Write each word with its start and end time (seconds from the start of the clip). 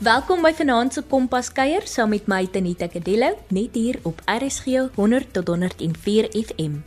Welkom 0.00 0.40
by 0.40 0.54
Vanaand 0.56 0.94
se 0.96 1.02
Kompas 1.04 1.50
kuier 1.52 1.84
saam 1.84 2.08
met 2.14 2.24
my 2.24 2.46
Tanita 2.48 2.86
Kadello 2.88 3.34
net 3.52 3.74
hier 3.76 3.98
op 4.08 4.22
RSG 4.24 4.86
100 4.94 5.26
tot 5.36 5.48
104 5.52 6.28
FM. 6.40 6.78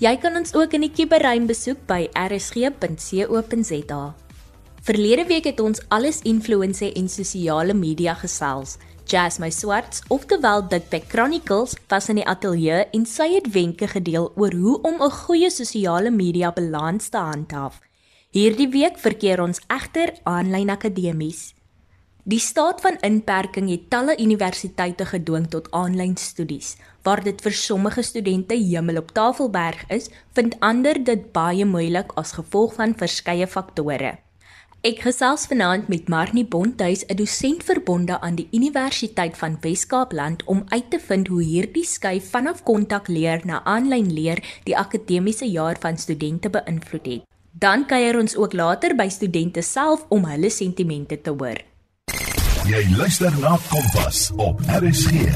Jy 0.00 0.12
kan 0.22 0.38
ons 0.40 0.54
ook 0.56 0.72
in 0.72 0.86
die 0.86 0.88
kiberruim 0.88 1.44
besoek 1.44 1.82
by 1.84 2.06
rsg.co.za. 2.16 3.98
Verlede 4.80 5.26
week 5.28 5.44
het 5.44 5.60
ons 5.60 5.82
alles 5.92 6.22
influense 6.24 6.88
en 6.88 7.10
sosiale 7.12 7.76
media 7.76 8.14
gesels. 8.16 8.78
Jazz 9.04 9.36
my 9.44 9.50
swarts 9.52 10.00
of 10.08 10.24
terwyl 10.24 10.64
dit 10.64 10.86
by 10.88 11.02
Chronicles 11.12 11.74
was 11.92 12.08
in 12.08 12.22
die 12.22 12.24
ateljee 12.24 12.86
en 12.96 13.04
sy 13.04 13.26
het 13.34 13.50
wenke 13.52 13.90
gedeel 13.92 14.30
oor 14.40 14.56
hoe 14.56 14.78
om 14.80 15.02
'n 15.02 15.10
goeie 15.10 15.50
sosiale 15.50 16.10
media 16.10 16.48
balans 16.50 17.12
te 17.12 17.18
handhaaf. 17.18 17.76
Hierdie 18.32 18.70
week 18.72 18.96
verkeer 18.96 19.42
ons 19.42 19.60
egter 19.68 20.16
aanlyn 20.24 20.70
akademies. 20.70 21.52
Die 22.24 22.40
staat 22.40 22.80
van 22.80 22.96
inperking 23.04 23.66
het 23.68 23.90
talle 23.92 24.14
universiteite 24.16 25.04
gedwing 25.04 25.44
tot 25.52 25.66
aanlyn 25.76 26.14
studies. 26.16 26.70
Waar 27.04 27.20
dit 27.20 27.40
vir 27.44 27.52
sommige 27.52 28.02
studente 28.02 28.56
hemel 28.56 28.96
op 29.02 29.10
Tafelberg 29.12 29.82
is, 29.92 30.08
vind 30.32 30.56
ander 30.64 30.96
dit 31.04 31.26
baie 31.36 31.66
moeilik 31.68 32.14
as 32.16 32.32
gevolg 32.32 32.78
van 32.78 32.94
verskeie 32.96 33.46
faktore. 33.46 34.14
Ek 34.80 35.02
gesels 35.04 35.44
vanaand 35.50 35.90
met 35.92 36.08
Marnie 36.08 36.46
Bonthuis, 36.48 37.04
'n 37.08 37.16
dosent 37.16 37.62
verbonde 37.62 38.20
aan 38.20 38.40
die 38.40 38.48
Universiteit 38.52 39.36
van 39.36 39.58
Wes-Kaapland 39.60 40.44
om 40.44 40.64
uit 40.68 40.90
te 40.90 40.98
vind 40.98 41.28
hoe 41.28 41.42
hierdie 41.42 41.84
skuif 41.84 42.30
vanaf 42.30 42.62
kontakleer 42.62 43.40
na 43.44 43.64
aanlyn 43.64 44.12
leer 44.12 44.40
die 44.64 44.76
akademiese 44.76 45.50
jaar 45.50 45.76
van 45.80 45.98
studente 45.98 46.50
beïnvloed 46.50 47.06
het. 47.06 47.22
Dan 47.52 47.86
kuier 47.86 48.18
ons 48.18 48.36
ook 48.36 48.52
later 48.52 48.96
by 48.96 49.08
studente 49.08 49.62
self 49.62 50.06
om 50.08 50.24
hulle 50.24 50.50
sentimente 50.50 51.20
te 51.20 51.30
hoor. 51.30 51.73
Jy 52.64 52.80
luister 52.96 53.28
na 53.42 53.58
Kompas 53.68 54.30
op 54.40 54.56
RSG. 54.72 55.26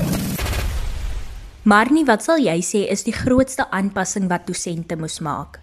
Marnie, 1.68 2.06
wat 2.08 2.24
sal 2.24 2.40
jy 2.40 2.54
sê 2.64 2.80
is 2.88 3.04
die 3.04 3.12
grootste 3.12 3.66
aanpassing 3.68 4.30
wat 4.30 4.46
dosente 4.48 4.96
moes 4.96 5.18
maak? 5.20 5.58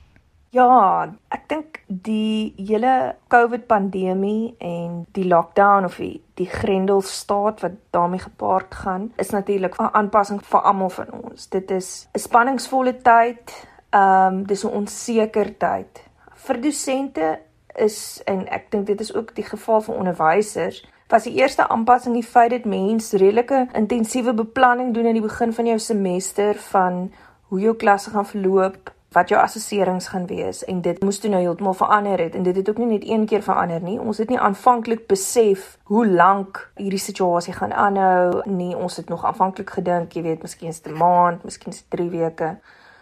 Ja, 0.54 1.10
ek 1.34 1.50
dink 1.50 1.82
die 1.90 2.54
hele 2.60 3.16
COVID 3.34 3.66
pandemie 3.66 4.54
en 4.62 5.08
die 5.18 5.26
lockdown 5.26 5.90
of 5.90 5.98
die, 5.98 6.22
die 6.38 6.46
grendelstaat 6.46 7.66
wat 7.66 7.82
daarmee 7.98 8.22
gepaard 8.28 8.78
gaan, 8.86 9.10
is 9.18 9.34
natuurlik 9.34 9.82
'n 9.82 9.90
aanpassing 9.90 10.46
vir 10.46 10.62
almal 10.62 10.94
van 10.94 11.10
ons. 11.18 11.50
Dit 11.50 11.72
is 11.72 12.08
'n 12.14 12.20
spanningsvolle 12.20 13.02
tyd. 13.02 13.66
Ehm 13.90 14.28
um, 14.28 14.44
dis 14.46 14.64
'n 14.64 14.70
onseker 14.70 15.58
tyd 15.58 16.04
vir 16.46 16.62
dosente 16.62 17.40
is 17.76 18.22
en 18.26 18.48
ek 18.48 18.72
dink 18.72 18.86
dit 18.86 19.00
is 19.00 19.16
ook 19.16 19.36
die 19.36 19.44
geval 19.44 19.82
vir 19.82 19.96
onderwysers 19.96 20.86
was 21.08 21.24
die 21.24 21.36
eerste 21.38 21.68
aanpassing 21.68 22.16
die 22.18 22.26
feit 22.26 22.50
dat 22.50 22.66
mense 22.66 23.18
redelike 23.18 23.68
intensiewe 23.74 24.34
beplanning 24.34 24.94
doen 24.94 25.08
aan 25.08 25.20
die 25.20 25.28
begin 25.28 25.54
van 25.54 25.66
jou 25.66 25.80
semester 25.80 26.56
van 26.72 27.12
hoe 27.50 27.60
jou 27.60 27.76
klasse 27.76 28.10
gaan 28.10 28.26
verloop 28.26 28.94
wat 29.16 29.30
jou 29.32 29.40
assesserings 29.40 30.08
gaan 30.12 30.26
wees 30.28 30.64
en 30.68 30.82
dit 30.84 31.04
moes 31.04 31.20
toe 31.24 31.30
nou 31.32 31.40
heeltemal 31.40 31.78
verander 31.78 32.20
het 32.20 32.36
en 32.36 32.44
dit 32.44 32.56
het 32.56 32.70
ook 32.70 32.82
nie 32.82 32.90
net 32.90 33.06
een 33.08 33.24
keer 33.26 33.44
verander 33.46 33.82
nie. 33.82 34.00
Ons 34.00 34.18
het 34.18 34.30
nie 34.30 34.40
aanvanklik 34.40 35.06
besef 35.08 35.78
hoe 35.92 36.04
lank 36.08 36.60
hierdie 36.76 37.00
situasie 37.00 37.54
gaan 37.56 37.74
aanhou 37.74 38.42
nie. 38.50 38.74
Ons 38.76 38.98
het 39.00 39.10
nog 39.10 39.24
aanvanklik 39.26 39.72
gedink 39.78 40.18
jy 40.18 40.26
weet 40.26 40.44
miskien 40.44 40.74
is 40.74 40.82
dit 40.82 40.92
'n 40.92 40.98
maand 40.98 41.44
miskien 41.44 41.74
is 41.74 41.80
dit 41.80 41.90
3 42.00 42.10
weke. 42.10 42.58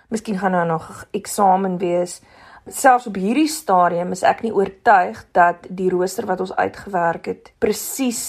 Miskien 0.10 0.38
gaan 0.38 0.52
daar 0.52 0.66
nog 0.66 1.06
eksamen 1.12 1.78
wees 1.78 2.22
selfs 2.68 3.08
op 3.08 3.18
hierdie 3.20 3.50
stadium 3.52 4.14
is 4.16 4.24
ek 4.24 4.44
nie 4.46 4.54
oortuig 4.54 5.20
dat 5.36 5.68
die 5.70 5.90
rooster 5.92 6.28
wat 6.30 6.44
ons 6.46 6.56
uitgewerk 6.56 7.28
het 7.32 7.52
presies 7.60 8.24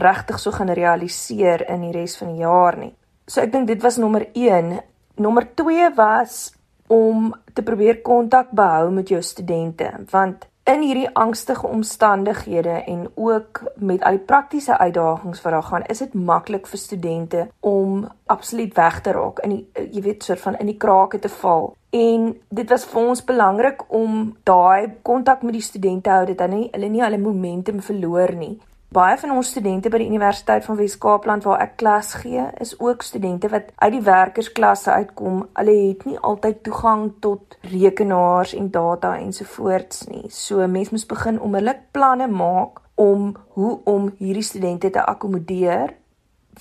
regtig 0.00 0.40
so 0.40 0.54
gaan 0.54 0.72
realiseer 0.72 1.66
in 1.68 1.84
die 1.86 1.92
res 1.94 2.16
van 2.16 2.32
die 2.32 2.42
jaar 2.42 2.78
nie. 2.80 2.94
So 3.28 3.40
ek 3.44 3.52
dink 3.52 3.68
dit 3.68 3.82
was 3.82 4.00
nommer 4.00 4.26
1. 4.32 4.80
Nommer 5.20 5.46
2 5.56 5.92
was 5.96 6.52
om 6.92 7.32
te 7.54 7.62
probeer 7.62 8.02
kontak 8.02 8.50
behou 8.52 8.90
met 8.92 9.08
jou 9.08 9.22
studente 9.22 9.92
want 10.10 10.48
in 10.64 10.80
hierdie 10.80 11.08
angstige 11.12 11.66
omstandighede 11.66 12.82
en 12.88 13.08
ook 13.14 13.62
met 13.76 14.02
al 14.02 14.16
die 14.16 14.24
praktiese 14.24 14.78
uitdagings 14.78 15.42
wat 15.42 15.52
daar 15.52 15.62
gaan, 15.62 15.84
is 15.92 15.98
dit 15.98 16.14
maklik 16.14 16.66
vir 16.66 16.78
studente 16.78 17.48
om 17.60 18.06
absoluut 18.26 18.74
weg 18.74 19.00
te 19.00 19.12
raak 19.12 19.42
in 19.44 19.50
die 19.56 19.88
jy 19.92 20.02
weet 20.02 20.24
soort 20.24 20.40
van 20.40 20.56
in 20.56 20.72
die 20.72 20.78
krake 20.80 21.18
te 21.18 21.28
val. 21.28 21.74
En 21.94 22.30
dit 22.48 22.70
was 22.74 22.84
vir 22.90 23.00
ons 23.00 23.24
belangrik 23.24 23.84
om 23.94 24.36
daai 24.42 24.94
kontak 25.06 25.42
met 25.46 25.54
die 25.54 25.62
studente 25.62 26.10
hou 26.10 26.24
dat 26.26 26.40
hulle 26.46 26.56
nie 26.58 26.70
hulle 26.72 26.88
nie 26.90 27.04
hulle 27.04 27.20
momentum 27.22 27.82
verloor 27.84 28.34
nie 28.38 28.56
baie 28.94 29.16
van 29.18 29.32
ons 29.34 29.50
studente 29.50 29.90
by 29.90 29.98
die 30.02 30.08
Universiteit 30.10 30.64
van 30.66 30.78
Wes-Kaapland 30.78 31.46
waar 31.48 31.62
ek 31.64 31.76
klas 31.80 32.12
gee, 32.20 32.44
is 32.62 32.74
ook 32.78 33.02
studente 33.02 33.50
wat 33.50 33.72
uit 33.74 33.96
die 33.96 34.04
werkersklasse 34.06 34.92
uitkom. 35.00 35.42
Hulle 35.58 35.74
het 35.88 36.04
nie 36.08 36.18
altyd 36.30 36.62
toegang 36.66 37.08
tot 37.24 37.58
rekenaars 37.72 38.54
en 38.58 38.70
data 38.74 39.16
ensovoorts 39.18 40.06
nie. 40.12 40.24
So 40.30 40.62
mense 40.70 40.94
moet 40.94 41.10
begin 41.10 41.40
onmiddellik 41.40 41.84
planne 41.96 42.30
maak 42.30 42.82
om 42.94 43.32
hoe 43.58 43.74
om 43.90 44.12
hierdie 44.20 44.46
studente 44.46 44.90
te 44.90 45.02
akkommodeer 45.02 45.96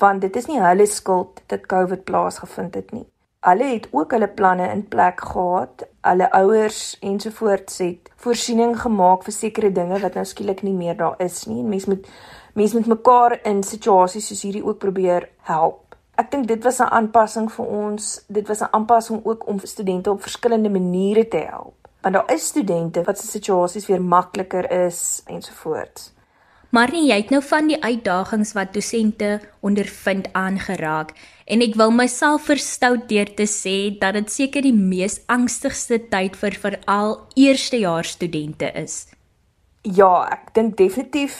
want 0.02 0.24
dit 0.26 0.36
is 0.36 0.48
nie 0.50 0.58
hulle 0.58 0.88
skuld 0.90 1.44
dat 1.54 1.68
COVID 1.70 2.02
plaasgevind 2.08 2.74
het 2.80 2.90
nie 2.96 3.06
hulle 3.44 3.64
het 3.74 3.88
ook 3.92 4.12
hulle 4.16 4.28
planne 4.28 4.70
in 4.72 4.88
plek 4.88 5.22
gehad. 5.22 5.86
Hulle 6.02 6.32
ouers 6.32 6.98
ensovoorts 7.00 7.78
het 7.84 8.12
voorsiening 8.24 8.78
gemaak 8.82 9.24
vir 9.28 9.36
sekere 9.36 9.72
dinge 9.72 10.00
wat 10.00 10.16
nou 10.16 10.26
skielik 10.26 10.64
nie 10.64 10.76
meer 10.76 10.96
daar 11.00 11.20
is 11.24 11.44
nie. 11.48 11.64
Mense 11.64 11.90
moet 11.92 12.08
mense 12.54 12.78
met 12.78 12.88
mekaar 12.88 13.40
in 13.50 13.64
situasies 13.66 14.28
soos 14.30 14.44
hierdie 14.46 14.64
ook 14.66 14.80
probeer 14.80 15.30
help. 15.50 15.98
Ek 16.16 16.30
dink 16.32 16.48
dit 16.48 16.64
was 16.64 16.80
'n 16.80 16.94
aanpassing 16.94 17.52
vir 17.52 17.66
ons. 17.66 18.26
Dit 18.28 18.48
was 18.48 18.62
'n 18.62 18.72
aanpassing 18.72 19.26
ook 19.26 19.48
om 19.48 19.60
studente 19.60 20.12
op 20.12 20.22
verskillende 20.22 20.70
maniere 20.70 21.28
te 21.28 21.38
help. 21.38 21.76
Want 22.02 22.16
daar 22.16 22.34
is 22.34 22.48
studente 22.48 23.04
wat 23.04 23.18
se 23.18 23.28
situasies 23.28 23.88
weer 23.88 24.02
makliker 24.02 24.72
is 24.86 25.24
ensovoorts. 25.26 26.14
Maar 26.74 26.90
nie 26.90 27.06
jy 27.12 27.20
het 27.22 27.30
nou 27.30 27.42
van 27.46 27.68
die 27.70 27.78
uitdagings 27.78 28.56
wat 28.58 28.72
dosente 28.74 29.36
ondervind 29.62 30.32
aangeraak 30.34 31.12
en 31.46 31.62
ek 31.62 31.76
wil 31.78 31.92
myself 31.94 32.48
verstout 32.50 33.06
deur 33.12 33.30
te 33.38 33.46
sê 33.46 33.76
dat 34.02 34.18
dit 34.18 34.32
seker 34.34 34.66
die 34.66 34.74
mees 34.74 35.20
angstigste 35.30 36.00
tyd 36.10 36.40
vir 36.40 36.58
veral 36.64 37.20
eerstejaars 37.38 38.16
studente 38.18 38.72
is. 38.80 39.04
Ja, 39.86 40.26
ek 40.34 40.50
dink 40.58 40.78
definitief 40.80 41.38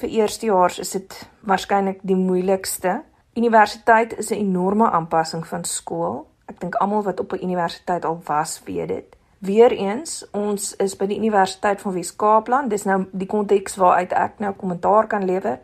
vir 0.00 0.18
eerstejaars 0.18 0.80
is 0.82 0.94
dit 0.96 1.18
waarskynlik 1.46 2.02
die 2.02 2.18
moeilikste. 2.18 3.02
Universiteit 3.38 4.18
is 4.18 4.32
'n 4.32 4.42
enorme 4.50 4.90
aanpassing 4.90 5.46
van 5.46 5.64
skool. 5.64 6.26
Ek 6.48 6.58
dink 6.60 6.74
almal 6.74 7.02
wat 7.02 7.20
op 7.20 7.32
'n 7.32 7.44
universiteit 7.44 8.04
al 8.04 8.20
was, 8.24 8.60
weet 8.64 8.88
dit. 8.88 9.16
Weereens, 9.42 10.20
ons 10.38 10.68
is 10.78 10.92
by 10.94 11.08
die 11.10 11.16
Universiteit 11.18 11.80
van 11.82 11.96
Wes-Kaapland. 11.96 12.70
Dis 12.70 12.84
nou 12.86 13.00
die 13.10 13.26
konteks 13.26 13.74
waaruit 13.80 14.12
ek 14.14 14.38
nou 14.38 14.52
kommentaar 14.54 15.08
kan 15.10 15.24
lewer. 15.26 15.56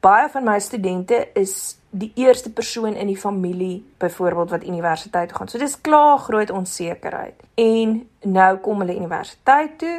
Baie 0.00 0.30
van 0.32 0.46
my 0.46 0.54
studente 0.64 1.18
is 1.36 1.76
die 1.92 2.08
eerste 2.16 2.48
persoon 2.56 2.94
in 2.96 3.10
die 3.10 3.18
familie 3.20 3.82
byvoorbeeld 4.00 4.54
wat 4.54 4.64
universiteit 4.64 5.28
toe 5.28 5.36
gaan. 5.36 5.50
So 5.52 5.60
dis 5.60 5.76
klaar 5.84 6.16
groot 6.24 6.50
onsekerheid. 6.50 7.36
En 7.60 7.98
nou 8.24 8.50
kom 8.64 8.80
hulle 8.80 8.96
universiteit 8.96 9.76
toe, 9.82 9.98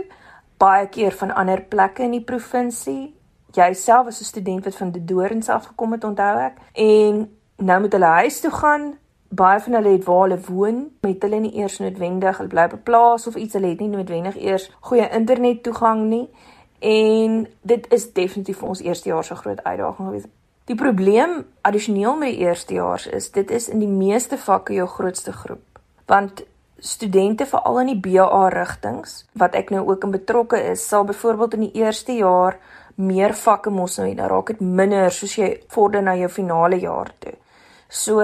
baie 0.58 0.90
keer 0.90 1.14
van 1.20 1.36
ander 1.38 1.62
plekke 1.62 2.08
in 2.08 2.18
die 2.18 2.26
provinsie. 2.26 3.14
Jouself 3.54 4.08
as 4.08 4.22
'n 4.22 4.32
student 4.34 4.66
wat 4.66 4.76
van 4.76 4.92
die 4.92 5.06
Dorings 5.06 5.50
af 5.50 5.66
gekom 5.66 5.92
het, 5.92 6.04
onthou 6.04 6.40
ek. 6.40 6.58
En 6.74 7.30
nou 7.58 7.82
moet 7.82 7.92
hulle 7.92 8.16
huis 8.18 8.40
toe 8.40 8.52
gaan 8.52 8.98
baie 9.32 9.60
van 9.60 9.74
hulle 9.74 9.94
het 9.96 10.04
waar 10.06 10.22
hulle 10.28 10.40
woon, 10.48 10.90
met 11.02 11.24
hulle 11.24 11.40
nie 11.40 11.54
eers 11.56 11.80
noodwendig, 11.80 12.38
hulle 12.38 12.50
bly 12.52 12.66
op 12.68 12.74
'n 12.74 12.84
plaas 12.84 13.28
of 13.28 13.36
iets, 13.36 13.54
hulle 13.54 13.68
het 13.68 13.80
nie 13.80 13.90
noodwendig 13.90 14.38
eers 14.38 14.72
goeie 14.80 15.10
internet 15.10 15.64
toegang 15.64 16.04
nie. 16.10 16.30
En 16.80 17.48
dit 17.62 17.92
is 17.94 18.14
definitief 18.14 18.58
vir 18.58 18.68
ons 18.68 18.82
eerstejaars 18.82 19.32
'n 19.32 19.36
groot 19.36 19.64
uitdaging 19.64 20.08
gewees. 20.08 20.26
Die 20.66 20.76
probleem 20.76 21.46
addisioneel 21.62 22.16
met 22.16 22.30
die 22.30 22.46
eerstejaars 22.46 23.08
is 23.08 23.32
dit 23.32 23.52
is 23.52 23.70
in 23.70 23.80
die 23.80 23.88
meeste 23.88 24.38
vakke 24.38 24.74
jou 24.74 24.88
grootste 24.88 25.32
groep. 25.32 25.80
Want 26.06 26.44
studente 26.78 27.46
veral 27.46 27.80
in 27.80 27.92
die 27.92 28.00
BA 28.00 28.48
rigtings 28.50 29.26
wat 29.38 29.56
ek 29.56 29.70
nou 29.70 29.88
ook 29.88 30.04
in 30.04 30.12
betrokke 30.12 30.62
is, 30.72 30.88
sal 30.88 31.04
byvoorbeeld 31.04 31.54
in 31.54 31.60
die 31.60 31.84
eerste 31.84 32.14
jaar 32.14 32.58
meer 32.96 33.34
vakke 33.34 33.70
mos 33.70 33.98
nou, 33.98 34.16
dan 34.16 34.30
raak 34.30 34.48
dit 34.48 34.60
minder 34.60 35.12
soos 35.12 35.36
jy 35.36 35.52
vorder 35.68 36.04
na 36.04 36.16
jou 36.16 36.30
finale 36.30 36.80
jaar 36.80 37.14
toe. 37.20 37.34
So 37.88 38.22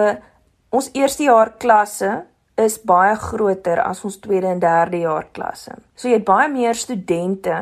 Ons 0.78 0.92
eerste 0.94 1.26
jaar 1.26 1.56
klasse 1.58 2.10
is 2.62 2.76
baie 2.86 3.16
groter 3.18 3.80
as 3.82 4.04
ons 4.06 4.20
tweede 4.22 4.50
en 4.52 4.60
derde 4.62 5.00
jaar 5.02 5.26
klasse. 5.34 5.74
So 5.98 6.10
jy 6.10 6.20
het 6.20 6.28
baie 6.28 6.50
meer 6.54 6.78
studente 6.78 7.56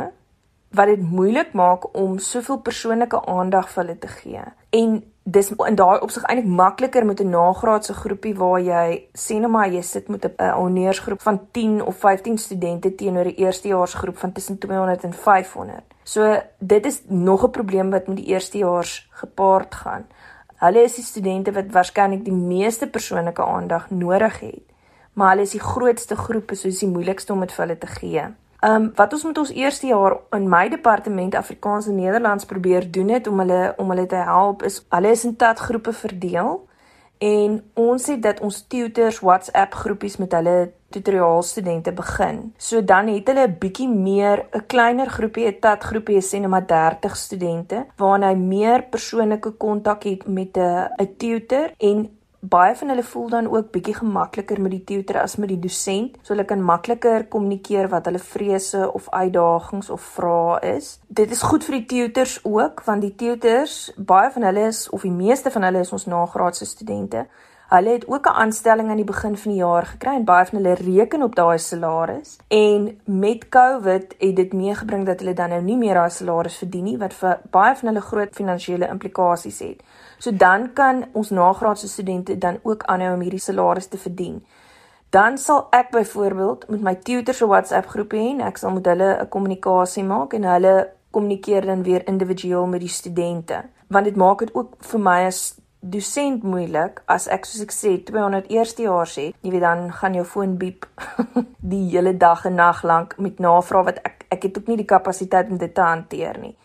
wat 0.75 0.89
dit 0.91 1.03
moeilik 1.15 1.53
maak 1.55 1.85
om 1.95 2.17
soveel 2.19 2.59
persoonlike 2.65 3.21
aandag 3.31 3.69
vir 3.71 3.83
hulle 3.83 3.95
te 4.01 4.09
gee. 4.17 4.43
En 4.75 4.97
dis 5.37 5.51
in 5.55 5.77
daai 5.79 6.01
opsig 6.03 6.25
eintlik 6.27 6.49
makliker 6.59 7.05
met 7.05 7.21
'n 7.21 7.29
nagraadse 7.29 7.93
groepie 7.93 8.35
waar 8.35 8.59
jy 8.59 9.07
sê 9.13 9.39
nou 9.39 9.51
maar 9.51 9.69
jy 9.69 9.81
sit 9.81 10.09
met 10.09 10.25
'n 10.25 10.51
honeursgroep 10.51 11.21
van 11.21 11.39
10 11.51 11.81
of 11.85 11.95
15 11.95 12.37
studente 12.37 12.95
teenoor 12.95 13.25
'n 13.25 13.37
eerstejaarsgroep 13.37 14.17
van 14.17 14.31
tussen 14.31 14.57
200 14.57 15.03
en 15.03 15.13
500. 15.13 15.83
So 16.03 16.41
dit 16.59 16.85
is 16.85 17.01
nog 17.07 17.43
'n 17.43 17.51
probleem 17.51 17.89
wat 17.91 18.07
met 18.07 18.17
die 18.17 18.25
eerstejaars 18.25 19.07
gepaard 19.11 19.75
gaan. 19.75 20.05
Hulle 20.63 20.85
is 20.87 20.95
die 20.95 21.03
studente 21.03 21.51
wat 21.51 21.71
waarskynlik 21.71 22.23
die 22.25 22.35
meeste 22.35 22.87
persoonlike 22.87 23.43
aandag 23.43 23.89
nodig 23.89 24.39
het, 24.39 24.63
maar 25.13 25.33
hulle 25.33 25.43
is 25.47 25.55
die 25.55 25.63
grootste 25.63 26.15
groep, 26.15 26.51
so 26.55 26.67
is 26.67 26.79
die 26.79 26.91
moeilikste 26.91 27.33
om 27.33 27.43
dit 27.43 27.51
vir 27.51 27.65
hulle 27.65 27.77
te 27.77 27.91
gee. 27.99 28.25
Ehm 28.65 28.75
um, 28.75 28.91
wat 28.95 29.13
ons 29.13 29.23
met 29.23 29.37
ons 29.37 29.51
eerste 29.51 29.87
jaar 29.87 30.17
in 30.31 30.47
my 30.49 30.69
departement 30.69 31.35
Afrikaans 31.35 31.87
en 31.87 31.95
Nederlands 31.95 32.45
probeer 32.45 32.91
doen 32.91 33.09
het 33.09 33.27
om 33.27 33.39
hulle 33.39 33.73
om 33.77 33.89
hulle 33.89 34.05
te 34.05 34.15
help 34.15 34.63
is 34.63 34.79
hulle 34.89 35.11
is 35.11 35.25
in 35.25 35.35
tat 35.35 35.59
groepe 35.59 35.93
verdeel 35.93 36.67
en 37.17 37.59
ons 37.73 38.07
het 38.07 38.21
dat 38.21 38.39
ons 38.39 38.61
tutors 38.67 39.19
WhatsApp 39.19 39.73
groepies 39.73 40.17
met 40.17 40.31
hulle 40.31 40.71
tutoriaal 40.95 41.43
studente 41.43 41.93
begin. 41.95 42.41
So 42.57 42.83
dan 42.83 43.07
het 43.13 43.27
hulle 43.27 43.47
'n 43.47 43.57
bietjie 43.59 43.89
meer 43.89 44.45
'n 44.51 44.65
kleiner 44.67 45.09
groepie, 45.09 45.47
'n 45.47 45.59
tat 45.59 45.83
groepie, 45.83 46.21
sê 46.21 46.39
net 46.39 46.49
maar 46.49 46.67
30 46.67 47.15
studente 47.15 47.85
waarna 47.97 48.29
hy 48.29 48.35
meer 48.35 48.83
persoonlike 48.83 49.51
kontak 49.57 50.03
het 50.03 50.27
met 50.27 50.57
'n 50.57 50.89
'n 50.99 51.15
tutor 51.17 51.71
en 51.77 52.09
baie 52.49 52.75
van 52.75 52.89
hulle 52.89 53.03
voel 53.03 53.29
dan 53.29 53.47
ook 53.47 53.71
bietjie 53.71 53.95
gemakliker 53.95 54.61
met 54.61 54.71
die 54.71 54.83
tutor 54.83 55.21
as 55.21 55.35
met 55.35 55.49
die 55.49 55.59
dosent, 55.59 56.17
so 56.21 56.33
hulle 56.33 56.45
kan 56.45 56.61
makliker 56.61 57.25
kommunikeer 57.31 57.89
wat 57.89 58.05
hulle 58.09 58.21
vrese 58.21 58.91
of 58.93 59.09
uitdagings 59.09 59.89
of 59.89 60.01
vrae 60.17 60.59
is. 60.75 60.99
Dit 61.07 61.31
is 61.31 61.41
goed 61.41 61.65
vir 61.65 61.79
die 61.79 61.85
tutors 61.85 62.39
ook, 62.43 62.83
want 62.85 63.01
die 63.01 63.15
tutors, 63.15 63.93
baie 63.97 64.31
van 64.31 64.47
hulle 64.49 64.67
is 64.67 64.85
of 64.89 65.01
die 65.07 65.13
meeste 65.13 65.51
van 65.51 65.67
hulle 65.67 65.83
is 65.85 65.93
ons 65.95 66.05
nagraadse 66.05 66.65
studente. 66.65 67.25
Hulle 67.75 67.89
het 67.89 68.07
ook 68.07 68.25
'n 68.27 68.39
aanstelling 68.43 68.89
aan 68.89 68.95
die 68.95 69.05
begin 69.05 69.37
van 69.37 69.51
die 69.51 69.59
jaar 69.59 69.85
gekry 69.85 70.15
en 70.15 70.23
baie 70.23 70.45
van 70.45 70.57
hulle 70.57 70.73
reken 70.73 71.21
op 71.21 71.35
daai 71.35 71.57
salaris. 71.57 72.37
En 72.47 72.99
met 73.03 73.49
COVID 73.49 74.15
het 74.17 74.35
dit 74.35 74.53
meegebring 74.53 75.05
dat 75.05 75.19
hulle 75.19 75.33
dan 75.33 75.49
nou 75.49 75.61
nie 75.61 75.77
meer 75.77 75.93
daai 75.93 76.09
salaris 76.09 76.57
verdien 76.57 76.83
nie 76.83 76.97
wat 76.97 77.13
vir 77.13 77.39
baie 77.51 77.75
van 77.75 77.87
hulle 77.87 78.01
groot 78.01 78.35
finansiële 78.35 78.87
implikasies 78.87 79.59
het. 79.59 79.83
So 80.17 80.35
dan 80.35 80.73
kan 80.73 81.05
ons 81.11 81.29
nagraadse 81.29 81.87
studente 81.87 82.37
dan 82.37 82.59
ook 82.63 82.83
aanhou 82.83 83.13
om 83.13 83.21
hierdie 83.21 83.39
salaris 83.39 83.87
te 83.87 83.97
verdien. 83.97 84.45
Dan 85.09 85.37
sal 85.37 85.67
ek 85.69 85.89
byvoorbeeld 85.89 86.69
met 86.69 86.81
my 86.81 86.95
tutor 86.95 87.33
se 87.33 87.47
WhatsApp 87.47 87.87
groep 87.87 88.13
hê 88.13 88.25
en 88.29 88.41
ek 88.41 88.57
sal 88.57 88.71
met 88.71 88.85
hulle 88.85 89.17
'n 89.21 89.29
kommunikasie 89.29 90.03
maak 90.03 90.33
en 90.33 90.43
hulle 90.43 90.89
kommunikeer 91.11 91.65
dan 91.65 91.83
weer 91.83 92.07
individueel 92.07 92.65
met 92.65 92.79
die 92.79 92.89
studente. 92.89 93.63
Want 93.87 94.05
dit 94.05 94.15
maak 94.15 94.39
dit 94.39 94.53
ook 94.53 94.75
vir 94.79 94.99
my 94.99 95.25
as 95.25 95.64
dosent 95.91 96.43
moeilik 96.43 97.01
as 97.11 97.27
ek 97.31 97.45
soos 97.45 97.63
ek 97.65 97.73
sê 97.75 97.91
200 98.07 98.49
eerstejaars 98.53 99.15
het. 99.21 99.37
Jy 99.45 99.53
weet 99.53 99.65
dan 99.65 99.91
gaan 99.93 100.17
jou 100.17 100.25
foon 100.25 100.57
biep 100.61 100.87
die 101.73 101.83
hele 101.93 102.15
dag 102.17 102.45
en 102.49 102.57
nag 102.59 102.83
lank 102.83 103.17
met 103.21 103.39
navrae 103.43 103.91
wat 103.91 104.01
ek 104.03 104.25
ek 104.33 104.47
het 104.49 104.57
ook 104.57 104.71
nie 104.71 104.79
die 104.81 104.89
kapasiteit 104.89 105.51
om 105.53 105.59
dit 105.61 105.73
te 105.75 105.85
hanteer 105.85 106.39
nie. 106.41 106.55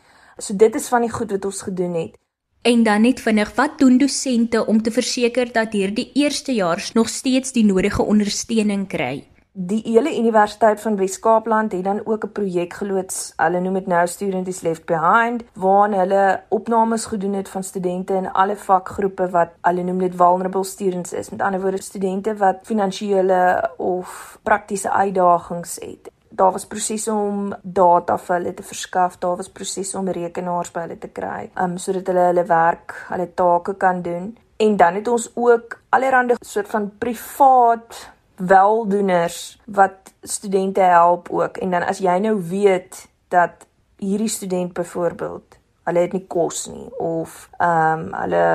So 0.40 0.56
dit 0.56 0.75
is 0.75 0.88
van 0.88 1.05
die 1.05 1.12
goed 1.12 1.31
wat 1.37 1.44
ons 1.44 1.62
gedoen 1.69 1.94
het. 1.99 2.17
En 2.62 2.82
dan 2.84 3.05
net 3.06 3.20
vinnig, 3.25 3.52
wat 3.56 3.78
doen 3.81 3.99
dosente 3.99 4.67
om 4.67 4.82
te 4.82 4.93
verseker 4.93 5.52
dat 5.52 5.72
hierdie 5.72 6.11
eerstejaars 6.12 6.93
nog 6.93 7.08
steeds 7.08 7.55
die 7.56 7.64
nodige 7.64 8.02
ondersteuning 8.02 8.88
kry? 8.88 9.25
Die 9.52 9.81
hele 9.82 10.12
Universiteit 10.19 10.81
van 10.81 10.97
Wes-Kaapland 10.97 11.73
het 11.73 11.85
dan 11.85 12.00
ook 12.05 12.25
'n 12.25 12.32
projek 12.32 12.73
geloods. 12.73 13.32
Hulle 13.37 13.61
noem 13.61 13.75
dit 13.75 13.87
nou 13.87 14.06
Student 14.06 14.49
is 14.49 14.61
Left 14.61 14.85
Behind, 14.85 15.43
waar 15.55 15.91
hulle 15.91 16.43
opnames 16.49 17.05
gedoen 17.05 17.32
het 17.32 17.49
van 17.49 17.62
studente 17.62 18.14
in 18.14 18.32
alle 18.32 18.56
vakgroepe 18.56 19.31
wat 19.31 19.49
hulle 19.61 19.82
noem 19.82 19.99
dit 19.99 20.14
vulnerable 20.14 20.64
students 20.64 21.12
is. 21.12 21.31
Met 21.31 21.43
ander 21.43 21.61
woorde 21.61 21.82
studente 21.82 22.37
wat 22.37 22.58
finansiële 22.62 23.70
of 23.76 24.38
praktiese 24.43 24.91
uitdagings 24.91 25.75
het. 25.81 26.11
Daar 26.29 26.53
was 26.53 26.67
prosesse 26.67 27.12
om 27.12 27.55
data 27.62 28.19
vir 28.19 28.37
hulle 28.37 28.55
te 28.55 28.62
verskaf, 28.62 29.19
daar 29.19 29.37
was 29.37 29.50
prosesse 29.50 29.99
om 29.99 30.08
rekenaars 30.08 30.70
by 30.70 30.81
hulle 30.81 30.99
te 30.99 31.08
kry, 31.08 31.50
um 31.61 31.76
sodat 31.76 32.06
hulle 32.06 32.20
hulle 32.20 32.44
werk, 32.44 33.06
hulle 33.08 33.35
take 33.35 33.75
kan 33.75 34.03
doen. 34.03 34.38
En 34.56 34.76
dan 34.76 34.94
het 34.94 35.08
ons 35.08 35.31
ook 35.35 35.81
allerlei 35.88 36.35
soort 36.41 36.69
van 36.69 36.93
privaat 36.99 38.11
weldoeners 38.46 39.60
wat 39.66 40.14
studente 40.22 40.81
help 40.81 41.28
ook. 41.31 41.56
En 41.56 41.70
dan 41.70 41.82
as 41.87 41.98
jy 41.98 42.19
nou 42.19 42.37
weet 42.48 43.08
dat 43.28 43.66
hierdie 43.96 44.28
student 44.28 44.72
byvoorbeeld 44.72 45.58
hulle 45.82 45.98
het 45.98 46.12
nie 46.12 46.26
kos 46.26 46.66
nie 46.66 46.88
of 46.98 47.50
ehm 47.58 47.98
um, 47.98 48.14
hulle 48.14 48.46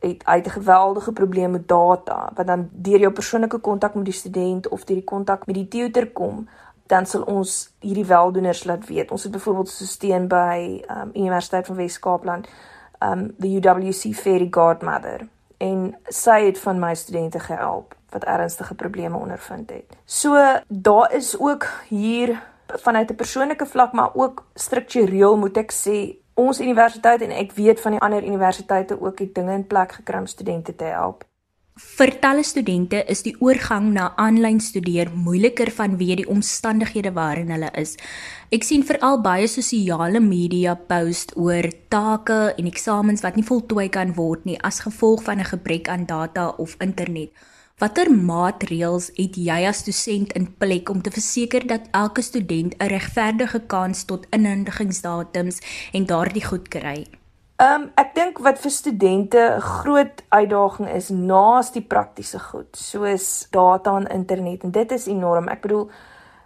het 0.00 0.24
uit 0.24 0.46
'n 0.46 0.50
geweldige 0.50 1.12
probleem 1.12 1.50
met 1.50 1.68
data 1.68 2.30
wat 2.34 2.46
dan 2.46 2.68
deur 2.72 2.98
jou 2.98 3.12
persoonlike 3.12 3.58
kontak 3.58 3.94
met 3.94 4.04
die 4.04 4.14
student 4.14 4.68
of 4.68 4.84
deur 4.84 4.96
die 4.96 5.04
kontak 5.04 5.46
met 5.46 5.54
die 5.54 5.68
tutor 5.68 6.06
kom 6.06 6.48
dan 6.86 7.06
sal 7.06 7.22
ons 7.22 7.74
hierdie 7.80 8.06
weldoeners 8.06 8.64
laat 8.64 8.86
weet. 8.86 9.10
Ons 9.10 9.22
het 9.22 9.32
byvoorbeeld 9.32 9.68
so 9.68 9.84
steen 9.84 10.28
by 10.28 10.82
ehm 10.86 11.00
um, 11.00 11.10
Universiteit 11.14 11.66
van 11.66 11.76
Wes-Kaapland 11.76 12.48
ehm 12.98 13.18
um, 13.18 13.34
the 13.38 13.48
UWC 13.48 14.14
Fairy 14.14 14.46
Godmother. 14.50 15.28
En 15.56 15.96
sy 16.04 16.44
het 16.44 16.58
van 16.58 16.78
my 16.78 16.94
studente 16.94 17.38
gehelp 17.38 17.95
wat 18.16 18.24
ernstige 18.24 18.74
probleme 18.74 19.20
ondervind 19.20 19.70
het. 19.70 19.96
So 20.04 20.34
daar 20.68 21.12
is 21.12 21.36
ook 21.38 21.68
hier 21.88 22.34
vanuit 22.66 23.10
'n 23.10 23.20
persoonlike 23.22 23.66
vlak 23.66 23.92
maar 23.92 24.10
ook 24.14 24.44
struktureel 24.54 25.36
moet 25.36 25.56
ek 25.56 25.72
sê 25.72 26.16
ons 26.34 26.60
universiteit 26.60 27.20
en 27.20 27.30
ek 27.30 27.52
weet 27.52 27.80
van 27.80 27.96
die 27.96 28.00
ander 28.00 28.24
universiteite 28.24 29.00
ook 29.00 29.18
het 29.18 29.34
dinge 29.34 29.52
in 29.52 29.66
plek 29.66 29.92
gekry 29.92 30.18
om 30.18 30.26
studente 30.26 30.76
te 30.76 30.84
help. 30.84 31.24
Vir 31.76 32.14
talle 32.20 32.40
studente 32.40 33.02
is 33.04 33.20
die 33.20 33.34
oorgang 33.44 33.90
na 33.92 34.14
aanlyn 34.16 34.62
studeer 34.64 35.10
moeiliker 35.12 35.68
vanweë 35.68 36.14
die 36.22 36.28
omstandighede 36.32 37.10
waarin 37.12 37.50
hulle 37.52 37.68
is. 37.76 37.98
Ek 38.48 38.64
sien 38.64 38.84
veral 38.88 39.20
baie 39.20 39.44
sosiale 39.44 40.22
media 40.24 40.72
post 40.74 41.34
oor 41.36 41.68
take 41.92 42.38
en 42.56 42.70
eksamens 42.70 43.20
wat 43.20 43.36
nie 43.36 43.44
voltooi 43.44 43.90
kan 43.92 44.14
word 44.16 44.48
nie 44.48 44.56
as 44.64 44.80
gevolg 44.86 45.26
van 45.28 45.40
'n 45.40 45.50
gebrek 45.52 45.92
aan 45.92 46.06
data 46.08 46.48
of 46.56 46.76
internet. 46.80 47.28
Watter 47.76 48.08
maatreëls 48.08 49.10
het 49.18 49.34
jy 49.36 49.56
as 49.68 49.82
dosent 49.84 50.30
in 50.38 50.46
plek 50.56 50.88
om 50.88 51.02
te 51.04 51.10
verseker 51.12 51.66
dat 51.68 51.90
elke 51.92 52.22
student 52.24 52.72
'n 52.78 52.88
regverdige 52.88 53.60
kans 53.68 54.04
tot 54.04 54.24
inhuldigingsdatums 54.30 55.58
en 55.92 56.06
daardie 56.06 56.44
goed 56.44 56.68
kry? 56.68 57.04
Ehm 57.56 57.82
um, 57.82 57.90
ek 57.94 58.14
dink 58.14 58.38
wat 58.38 58.58
vir 58.58 58.70
studente 58.70 59.36
'n 59.36 59.60
groot 59.60 60.24
uitdaging 60.28 60.88
is 60.88 61.08
naas 61.08 61.72
die 61.72 61.82
praktiese 61.82 62.38
goed, 62.38 62.76
soos 62.76 63.46
data 63.50 63.96
en 63.96 64.06
internet 64.06 64.64
en 64.64 64.70
dit 64.70 64.92
is 64.92 65.06
enorm. 65.06 65.48
Ek 65.48 65.60
bedoel 65.60 65.90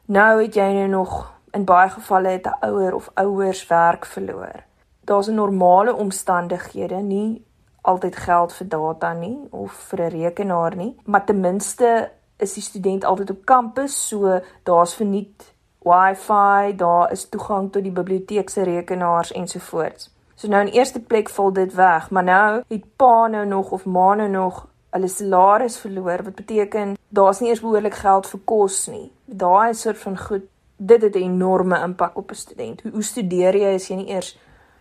nou 0.06 0.42
het 0.42 0.54
jy 0.54 0.72
nou 0.72 0.88
nog 0.88 1.32
in 1.52 1.64
baie 1.64 1.90
gevalle 1.90 2.28
het 2.28 2.46
'n 2.46 2.66
ouer 2.66 2.94
of 2.94 3.10
ouers 3.14 3.66
werk 3.66 4.06
verloor. 4.06 4.64
Daar's 5.04 5.28
'n 5.28 5.34
normale 5.34 5.94
omstandighede, 5.94 6.96
nie 6.96 7.44
altyd 7.82 8.16
geld 8.16 8.52
vir 8.52 8.68
data 8.68 9.12
nie 9.12 9.38
of 9.50 9.72
vir 9.72 10.00
'n 10.00 10.10
rekenaar 10.10 10.76
nie, 10.76 10.96
maar 11.04 11.24
ten 11.24 11.40
minste 11.40 12.10
is 12.36 12.54
die 12.54 12.62
student 12.62 13.04
altyd 13.04 13.30
op 13.30 13.44
kampus, 13.44 14.08
so 14.08 14.40
daar's 14.62 14.94
verniet 14.94 15.54
Wi-Fi, 15.82 16.76
daar 16.76 17.12
is 17.12 17.28
toegang 17.28 17.72
tot 17.72 17.82
die 17.82 17.92
biblioteek 17.92 18.48
se 18.48 18.62
rekenaars 18.62 19.32
ensovoorts. 19.32 20.10
So 20.34 20.48
nou 20.48 20.60
in 20.66 20.72
eerste 20.72 21.00
plek 21.00 21.28
val 21.28 21.52
dit 21.52 21.74
weg, 21.74 22.10
maar 22.10 22.24
nou 22.24 22.62
het 22.68 22.84
pa 22.96 23.26
nou 23.26 23.46
nog 23.46 23.70
of 23.70 23.84
ma 23.84 24.14
nou 24.14 24.28
nog 24.28 24.66
hulle 24.90 25.08
salaris 25.08 25.78
verloor, 25.78 26.22
wat 26.24 26.34
beteken 26.34 26.96
daar's 27.08 27.40
nie 27.40 27.48
eers 27.48 27.60
behoorlik 27.60 27.94
geld 27.94 28.26
vir 28.26 28.40
kos 28.44 28.86
nie. 28.86 29.12
Daai 29.24 29.74
soort 29.74 29.98
van 29.98 30.18
goed, 30.18 30.46
dit 30.76 31.02
het 31.02 31.14
'n 31.14 31.22
enorme 31.22 31.82
impak 31.82 32.16
op 32.16 32.30
'n 32.30 32.34
student. 32.34 32.80
Hoe, 32.82 32.92
hoe 32.92 33.02
studeer 33.02 33.56
jy 33.56 33.74
as 33.74 33.88
jy 33.88 33.96
nie 33.96 34.08
eers 34.08 34.38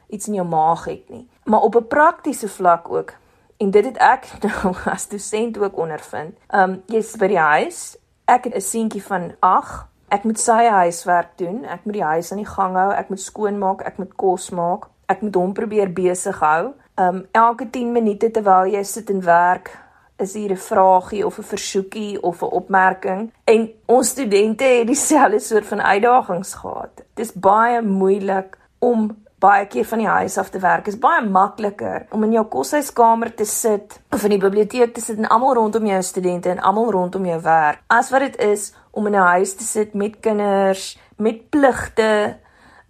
iets 0.07 0.27
in 0.27 0.33
jou 0.33 0.47
maag 0.47 0.85
het 0.85 1.09
nie. 1.09 1.27
Maar 1.49 1.59
op 1.59 1.75
'n 1.75 1.87
praktiese 1.87 2.49
vlak 2.49 2.89
ook. 2.89 3.13
En 3.57 3.71
dit 3.71 3.85
het 3.85 3.97
ek 3.97 4.27
nou 4.45 4.75
as 4.85 5.07
dosent 5.07 5.57
ook 5.57 5.77
ondervind. 5.77 6.37
Um 6.49 6.83
jy's 6.85 7.15
by 7.17 7.27
die 7.27 7.39
huis. 7.39 7.97
Ek 8.25 8.43
het 8.43 8.55
'n 8.55 8.61
seentjie 8.61 9.03
van 9.03 9.35
8. 9.39 9.85
Ek 10.07 10.23
moet 10.23 10.39
sy 10.39 10.65
huiswerk 10.65 11.27
doen. 11.35 11.65
Ek 11.65 11.79
moet 11.83 11.93
die 11.93 12.03
huis 12.03 12.31
aan 12.31 12.37
die 12.37 12.53
gang 12.55 12.75
hou. 12.75 12.91
Ek 12.93 13.09
moet 13.09 13.21
skoonmaak, 13.21 13.81
ek 13.81 13.97
moet 13.97 14.15
kos 14.15 14.49
maak. 14.49 14.85
Ek 15.05 15.21
moet 15.21 15.35
hom 15.35 15.53
probeer 15.53 15.93
besig 15.93 16.39
hou. 16.39 16.73
Um 16.95 17.25
elke 17.31 17.69
10 17.69 17.91
minute 17.91 18.31
terwyl 18.31 18.65
jy 18.65 18.83
sit 18.83 19.09
en 19.09 19.23
werk, 19.23 19.77
is 20.17 20.33
hier 20.33 20.51
'n 20.51 20.57
vragie 20.57 21.25
of 21.25 21.37
'n 21.37 21.43
versoekie 21.43 22.21
of 22.21 22.41
'n 22.41 22.45
opmerking. 22.45 23.33
En 23.43 23.71
ons 23.85 24.09
studente 24.09 24.63
het 24.63 24.87
dieselfde 24.87 25.39
soort 25.39 25.65
van 25.65 25.81
uitdagings 25.81 26.53
gehad. 26.53 26.95
Dit 27.13 27.25
is 27.25 27.33
baie 27.33 27.81
moeilik 27.81 28.57
om 28.79 29.17
baie 29.39 29.67
keer 29.67 29.85
van 29.85 29.97
die 29.97 30.07
huis 30.07 30.37
af 30.37 30.49
te 30.49 30.59
werk 30.59 30.87
is 30.87 30.99
baie 30.99 31.21
makliker 31.25 32.05
om 32.11 32.23
in 32.23 32.31
jou 32.31 32.45
koshuiskamer 32.45 33.31
te 33.35 33.45
sit 33.45 33.99
of 34.11 34.23
in 34.23 34.35
die 34.35 34.41
biblioteek 34.41 34.93
te 34.93 35.01
sit 35.01 35.17
en 35.17 35.29
almal 35.31 35.55
rondom 35.55 35.85
jou 35.85 36.01
studente 36.03 36.49
en 36.49 36.59
almal 36.59 36.91
rondom 36.91 37.25
jou 37.25 37.39
werk 37.41 37.79
as 37.87 38.11
wat 38.11 38.27
dit 38.27 38.37
is 38.49 38.73
om 38.91 39.07
in 39.07 39.15
'n 39.15 39.27
huis 39.35 39.55
te 39.55 39.63
sit 39.63 39.93
met 39.93 40.19
kinders, 40.19 40.99
met 41.17 41.49
pligte, 41.49 42.37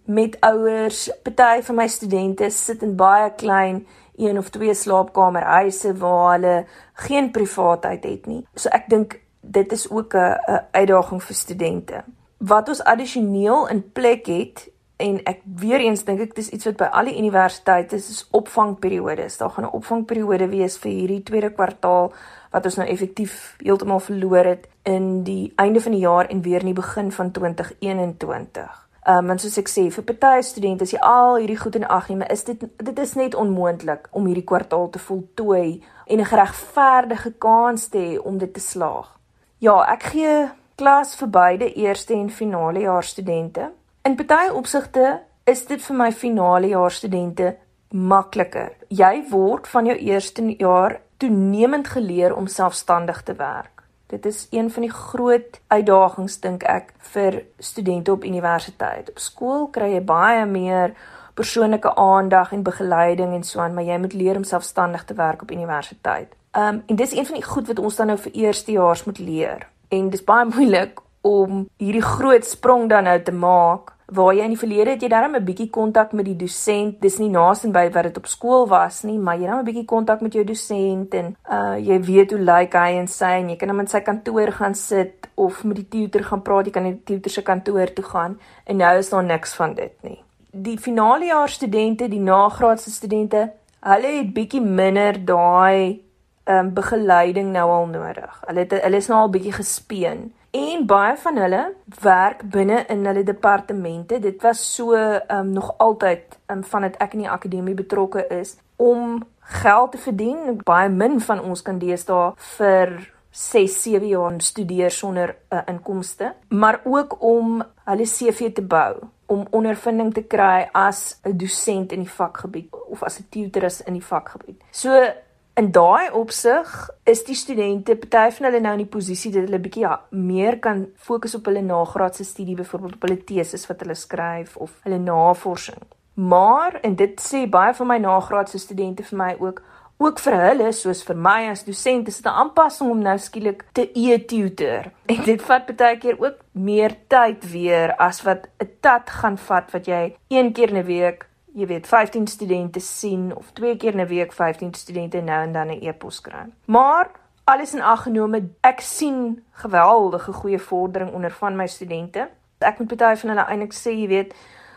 met 0.04 0.36
ouers. 0.40 1.10
Party 1.22 1.62
van 1.62 1.74
my 1.74 1.86
studente 1.88 2.50
sit 2.50 2.82
in 2.82 2.96
baie 2.96 3.34
klein 3.34 3.86
een 4.16 4.38
of 4.38 4.48
twee 4.48 4.74
slaapkamerhuise 4.74 5.96
waar 5.96 6.32
hulle 6.32 6.66
geen 6.94 7.30
privaatheid 7.30 8.04
het 8.04 8.26
nie. 8.26 8.46
So 8.54 8.68
ek 8.68 8.88
dink 8.88 9.20
dit 9.40 9.72
is 9.72 9.90
ook 9.90 10.14
'n 10.14 10.38
uitdaging 10.70 11.22
vir 11.22 11.34
studente. 11.34 12.04
Wat 12.38 12.68
ons 12.68 12.84
addisioneel 12.84 13.68
in 13.68 13.92
plek 13.92 14.26
het 14.26 14.70
en 15.00 15.20
ek 15.24 15.40
weer 15.60 15.80
eens 15.80 16.04
dink 16.04 16.20
ek 16.20 16.34
dis 16.36 16.50
iets 16.54 16.68
wat 16.68 16.76
by 16.80 16.88
al 16.92 17.08
die 17.10 17.18
universiteite 17.18 17.96
is, 17.96 18.10
is 18.10 18.26
opvangperiodes. 18.36 19.38
Daar 19.40 19.50
gaan 19.50 19.64
'n 19.64 19.76
opvangperiode 19.78 20.48
wees 20.48 20.78
vir 20.78 20.90
hierdie 20.90 21.22
tweede 21.22 21.50
kwartaal 21.50 22.12
wat 22.52 22.64
ons 22.64 22.76
nou 22.76 22.88
effektief 22.88 23.56
heeltemal 23.62 24.00
verloor 24.00 24.44
het 24.44 24.68
in 24.82 25.22
die 25.22 25.52
einde 25.56 25.80
van 25.80 25.92
die 25.92 26.00
jaar 26.00 26.26
en 26.26 26.42
weer 26.42 26.60
in 26.60 26.72
die 26.72 26.82
begin 26.82 27.12
van 27.12 27.30
2021. 27.30 28.88
Ehm 29.00 29.18
um, 29.18 29.26
want 29.26 29.40
soos 29.40 29.58
ek 29.58 29.68
sê 29.68 29.90
vir 29.90 30.04
party 30.04 30.42
studente 30.42 30.84
as 30.84 30.90
jy 30.92 30.98
al 31.00 31.36
hierdie 31.36 31.56
goed 31.56 31.76
in 31.76 31.86
ag 31.88 32.08
neem, 32.08 32.22
is 32.22 32.44
dit 32.44 32.60
dit 32.76 32.98
is 32.98 33.14
net 33.14 33.34
onmoontlik 33.34 34.08
om 34.10 34.26
hierdie 34.26 34.44
kwartaal 34.44 34.90
te 34.90 34.98
voltooi 34.98 35.82
en 36.06 36.20
'n 36.20 36.24
geregverdige 36.24 37.32
kans 37.38 37.88
te 37.88 37.98
hê 37.98 38.18
om 38.22 38.38
dit 38.38 38.54
te 38.54 38.60
slaag. 38.60 39.18
Ja, 39.58 39.84
ek 39.92 40.02
gee 40.02 40.48
klas 40.76 41.16
vir 41.16 41.28
beide 41.28 41.72
eerste 41.72 42.14
en 42.14 42.30
finale 42.30 42.80
jaar 42.80 43.04
studente. 43.04 43.70
In 44.02 44.14
party 44.16 44.48
opsigte 44.56 45.20
is 45.44 45.66
dit 45.68 45.82
vir 45.84 45.96
my 45.96 46.06
finale 46.16 46.70
jaar 46.72 46.92
studente 46.94 47.50
makliker. 47.92 48.70
Jy 48.88 49.26
word 49.28 49.66
van 49.68 49.90
jou 49.90 49.96
eerste 49.96 50.44
jaar 50.56 50.94
toenemend 51.20 51.90
geleer 51.92 52.32
om 52.32 52.46
selfstandig 52.48 53.20
te 53.22 53.34
werk. 53.36 53.82
Dit 54.08 54.24
is 54.26 54.46
een 54.50 54.70
van 54.72 54.86
die 54.86 54.92
groot 54.92 55.60
uitdagings 55.68 56.38
dink 56.40 56.64
ek 56.64 56.94
vir 57.12 57.42
studente 57.58 58.14
op 58.16 58.24
universiteit. 58.24 59.10
Op 59.12 59.20
skool 59.20 59.68
kry 59.68 59.90
jy 59.92 60.00
baie 60.00 60.48
meer 60.48 60.96
persoonlike 61.36 61.92
aandag 62.00 62.54
en 62.56 62.64
begeleiding 62.64 63.36
en 63.36 63.44
so 63.44 63.60
aan, 63.60 63.76
maar 63.76 63.84
jy 63.84 64.00
moet 64.00 64.16
leer 64.16 64.40
om 64.40 64.48
selfstandig 64.48 65.04
te 65.04 65.14
werk 65.14 65.44
op 65.44 65.52
universiteit. 65.52 66.32
Um 66.56 66.80
en 66.86 66.96
dis 66.96 67.12
een 67.12 67.28
van 67.28 67.36
die 67.36 67.44
goed 67.44 67.68
wat 67.68 67.84
ons 67.84 68.00
dan 68.00 68.14
nou 68.14 68.18
vir 68.24 68.32
eerstejaars 68.32 69.04
moet 69.04 69.20
leer. 69.20 69.68
En 69.92 70.08
dis 70.10 70.24
baie 70.24 70.48
moeilik 70.56 71.04
om 71.20 71.68
hierdie 71.76 72.04
groot 72.04 72.44
sprong 72.44 72.88
dan 72.88 73.04
nou 73.04 73.18
te 73.22 73.32
maak 73.32 73.94
waar 74.10 74.34
jy 74.34 74.44
in 74.44 74.54
die 74.54 74.58
verlede 74.58 74.94
het 74.94 75.02
jy 75.04 75.08
darm 75.08 75.36
'n 75.36 75.44
bietjie 75.44 75.70
kontak 75.70 76.12
met 76.12 76.24
die 76.24 76.36
dosent. 76.36 77.00
Dis 77.00 77.18
nie 77.18 77.28
naaste 77.28 77.68
by 77.70 77.90
wat 77.92 78.02
dit 78.04 78.16
op 78.16 78.26
skool 78.26 78.66
was 78.66 79.02
nie, 79.04 79.18
maar 79.18 79.36
jy 79.38 79.46
het 79.46 79.60
'n 79.60 79.64
bietjie 79.64 79.84
kontak 79.84 80.20
met 80.20 80.32
jou 80.32 80.44
dosent 80.44 81.14
en 81.14 81.36
uh 81.50 81.76
jy 81.78 82.00
weet 82.00 82.30
hoe 82.30 82.40
lyk 82.40 82.72
hy 82.72 82.98
en 82.98 83.06
sy 83.06 83.38
en 83.40 83.48
jy 83.48 83.56
kan 83.56 83.68
hom 83.68 83.80
in 83.80 83.86
sy 83.86 84.00
kantoor 84.00 84.52
gaan 84.52 84.74
sit 84.74 85.28
of 85.36 85.64
met 85.64 85.76
die 85.76 85.88
tutor 85.88 86.24
gaan 86.24 86.42
praat. 86.42 86.66
Jy 86.66 86.72
kan 86.72 86.82
net 86.82 87.06
die 87.06 87.14
tutor 87.14 87.30
se 87.30 87.42
kantoor 87.42 87.92
toe 87.94 88.04
gaan 88.04 88.38
en 88.66 88.76
nou 88.76 88.98
is 88.98 89.10
daar 89.10 89.24
niks 89.24 89.54
van 89.54 89.74
dit 89.74 90.02
nie. 90.02 90.22
Die 90.52 90.78
finale 90.78 91.24
jaar 91.24 91.48
studente, 91.48 92.08
die 92.08 92.20
nagraadse 92.20 92.90
studente, 92.90 93.52
hulle 93.80 94.16
het 94.16 94.34
bietjie 94.34 94.60
minder 94.60 95.24
daai 95.24 96.00
um 96.46 96.74
begeleiding 96.74 97.52
nou 97.52 97.70
al 97.70 97.86
nodig. 97.86 98.42
Hulle 98.46 98.58
het 98.58 98.82
hulle 98.82 98.96
is 98.96 99.08
nou 99.08 99.20
al 99.20 99.30
bietjie 99.30 99.52
gespeen. 99.52 100.32
En 100.50 100.86
baie 100.86 101.16
van 101.16 101.36
hulle 101.36 101.74
werk 102.02 102.42
binne 102.50 102.84
in 102.90 103.04
hulle 103.06 103.22
departemente. 103.22 104.18
Dit 104.18 104.42
was 104.42 104.74
so 104.74 104.96
um 105.28 105.52
nog 105.52 105.74
altyd 105.78 106.38
um 106.50 106.64
vandat 106.64 106.96
ek 106.98 107.14
in 107.14 107.24
die 107.24 107.30
akademie 107.30 107.74
betrokke 107.74 108.26
is 108.34 108.56
om 108.76 109.22
geld 109.62 109.92
te 109.92 109.98
verdien. 109.98 110.58
Baie 110.64 110.88
min 110.88 111.20
van 111.20 111.40
ons 111.40 111.62
kan 111.62 111.78
deesdae 111.78 112.32
vir 112.56 112.98
6, 113.30 113.82
7 113.82 114.08
jaar 114.08 114.40
studeer 114.42 114.90
sonder 114.90 115.36
'n 115.50 115.54
uh, 115.54 115.62
inkomste, 115.66 116.34
maar 116.48 116.80
ook 116.84 117.22
om 117.22 117.62
hulle 117.84 118.04
CV 118.04 118.52
te 118.52 118.62
bou, 118.62 118.96
om 119.26 119.46
ondervinding 119.50 120.14
te 120.14 120.22
kry 120.22 120.68
as 120.72 121.20
'n 121.22 121.36
dosent 121.36 121.92
in 121.92 122.00
die 122.00 122.10
vakgebied 122.10 122.74
of 122.88 123.02
as 123.02 123.20
'n 123.20 123.26
tutor 123.30 123.70
in 123.86 123.92
die 123.92 124.04
vakgebied. 124.04 124.62
So 124.70 125.12
In 125.58 125.72
daai 125.72 126.10
opsig 126.12 126.90
is 127.04 127.24
die 127.26 127.34
studente 127.34 127.96
party 127.96 128.36
van 128.36 128.46
hulle 128.48 128.60
nou 128.60 128.72
in 128.78 128.84
die 128.84 128.92
posisie 128.92 129.32
dat 129.34 129.48
hulle 129.48 129.58
bietjie 129.60 129.82
ja, 129.82 129.96
meer 130.10 130.58
kan 130.62 130.86
fokus 130.96 131.34
op 131.34 131.50
hulle 131.50 131.62
nagraadse 131.62 132.24
studie, 132.24 132.54
byvoorbeeld 132.56 132.94
op 132.94 133.08
hulle 133.08 133.24
teses 133.24 133.66
wat 133.66 133.82
hulle 133.84 133.96
skryf 133.98 134.56
of 134.56 134.76
hulle 134.86 134.98
navorsing. 134.98 135.82
Maar 136.14 136.78
en 136.82 136.94
dit 136.96 137.20
sê 137.20 137.46
baie 137.50 137.74
van 137.74 137.86
my 137.86 137.98
nagraadse 137.98 138.58
studente 138.58 139.04
vir 139.10 139.18
my 139.18 139.34
ook 139.40 139.62
ook 140.00 140.20
vir 140.24 140.36
hulle 140.40 140.70
soos 140.72 141.02
vir 141.04 141.18
my 141.20 141.40
as 141.50 141.66
dosent 141.66 142.08
is 142.08 142.16
dit 142.22 142.26
'n 142.26 142.38
aanpassing 142.42 142.90
om 142.90 143.02
nou 143.02 143.18
skielik 143.18 143.64
te 143.72 143.90
e-tutor. 143.94 144.90
En 145.06 145.24
dit 145.24 145.42
vat 145.42 145.76
baie 145.76 145.98
keer 145.98 146.16
ook 146.20 146.36
meer 146.52 146.96
tyd 147.08 147.50
weer 147.52 147.92
as 147.96 148.22
wat 148.22 148.48
'n 148.58 148.68
tat 148.80 149.10
gaan 149.10 149.36
vat 149.36 149.70
wat 149.72 149.86
jy 149.86 150.16
een 150.28 150.52
keer 150.52 150.72
'n 150.72 150.84
week 150.84 151.28
jy 151.54 151.66
weet 151.66 151.86
15 151.86 152.26
studente 152.26 152.80
sien 152.80 153.36
of 153.36 153.50
twee 153.52 153.76
keer 153.76 153.94
'n 153.96 154.06
week 154.06 154.32
15 154.32 154.74
studente 154.74 155.20
nou 155.20 155.42
en 155.42 155.52
dan 155.52 155.68
'n 155.68 155.80
e-pos 155.82 156.20
kry. 156.20 156.46
Maar 156.64 157.10
alles 157.44 157.74
in 157.74 157.82
ag 157.82 158.02
genome, 158.02 158.48
ek 158.60 158.80
sien 158.80 159.44
geweldige 159.52 160.32
goeie 160.32 160.58
vordering 160.58 161.12
onder 161.12 161.30
van 161.30 161.56
my 161.56 161.66
studente. 161.66 162.28
Ek 162.58 162.78
moet 162.78 162.96
baie 162.96 163.16
van 163.16 163.28
hulle 163.28 163.46
eintlik 163.46 163.72
sê, 163.72 163.90
jy 163.90 164.08
weet, 164.08 164.34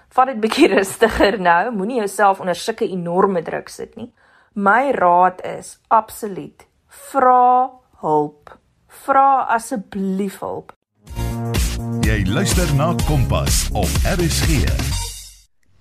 vat 0.10 0.28
dit 0.28 0.40
bietjie 0.40 0.68
rustiger 0.78 1.40
nou, 1.40 1.72
moenie 1.72 1.98
jouself 1.98 2.40
onder 2.40 2.56
sulke 2.56 2.90
enorme 2.90 3.42
druk 3.42 3.70
sit 3.70 3.96
nie. 3.96 4.12
My 4.54 4.92
raad 4.92 5.42
is 5.46 5.80
absoluut 5.88 6.68
vra 6.88 7.70
hulp. 8.02 8.58
Vra 8.88 9.46
asseblief 9.50 10.40
hulp. 10.40 10.74
Jy 12.04 12.24
luister 12.30 12.76
na 12.76 12.94
Kompas 13.08 13.70
op 13.74 13.90
RSG. 14.18 15.03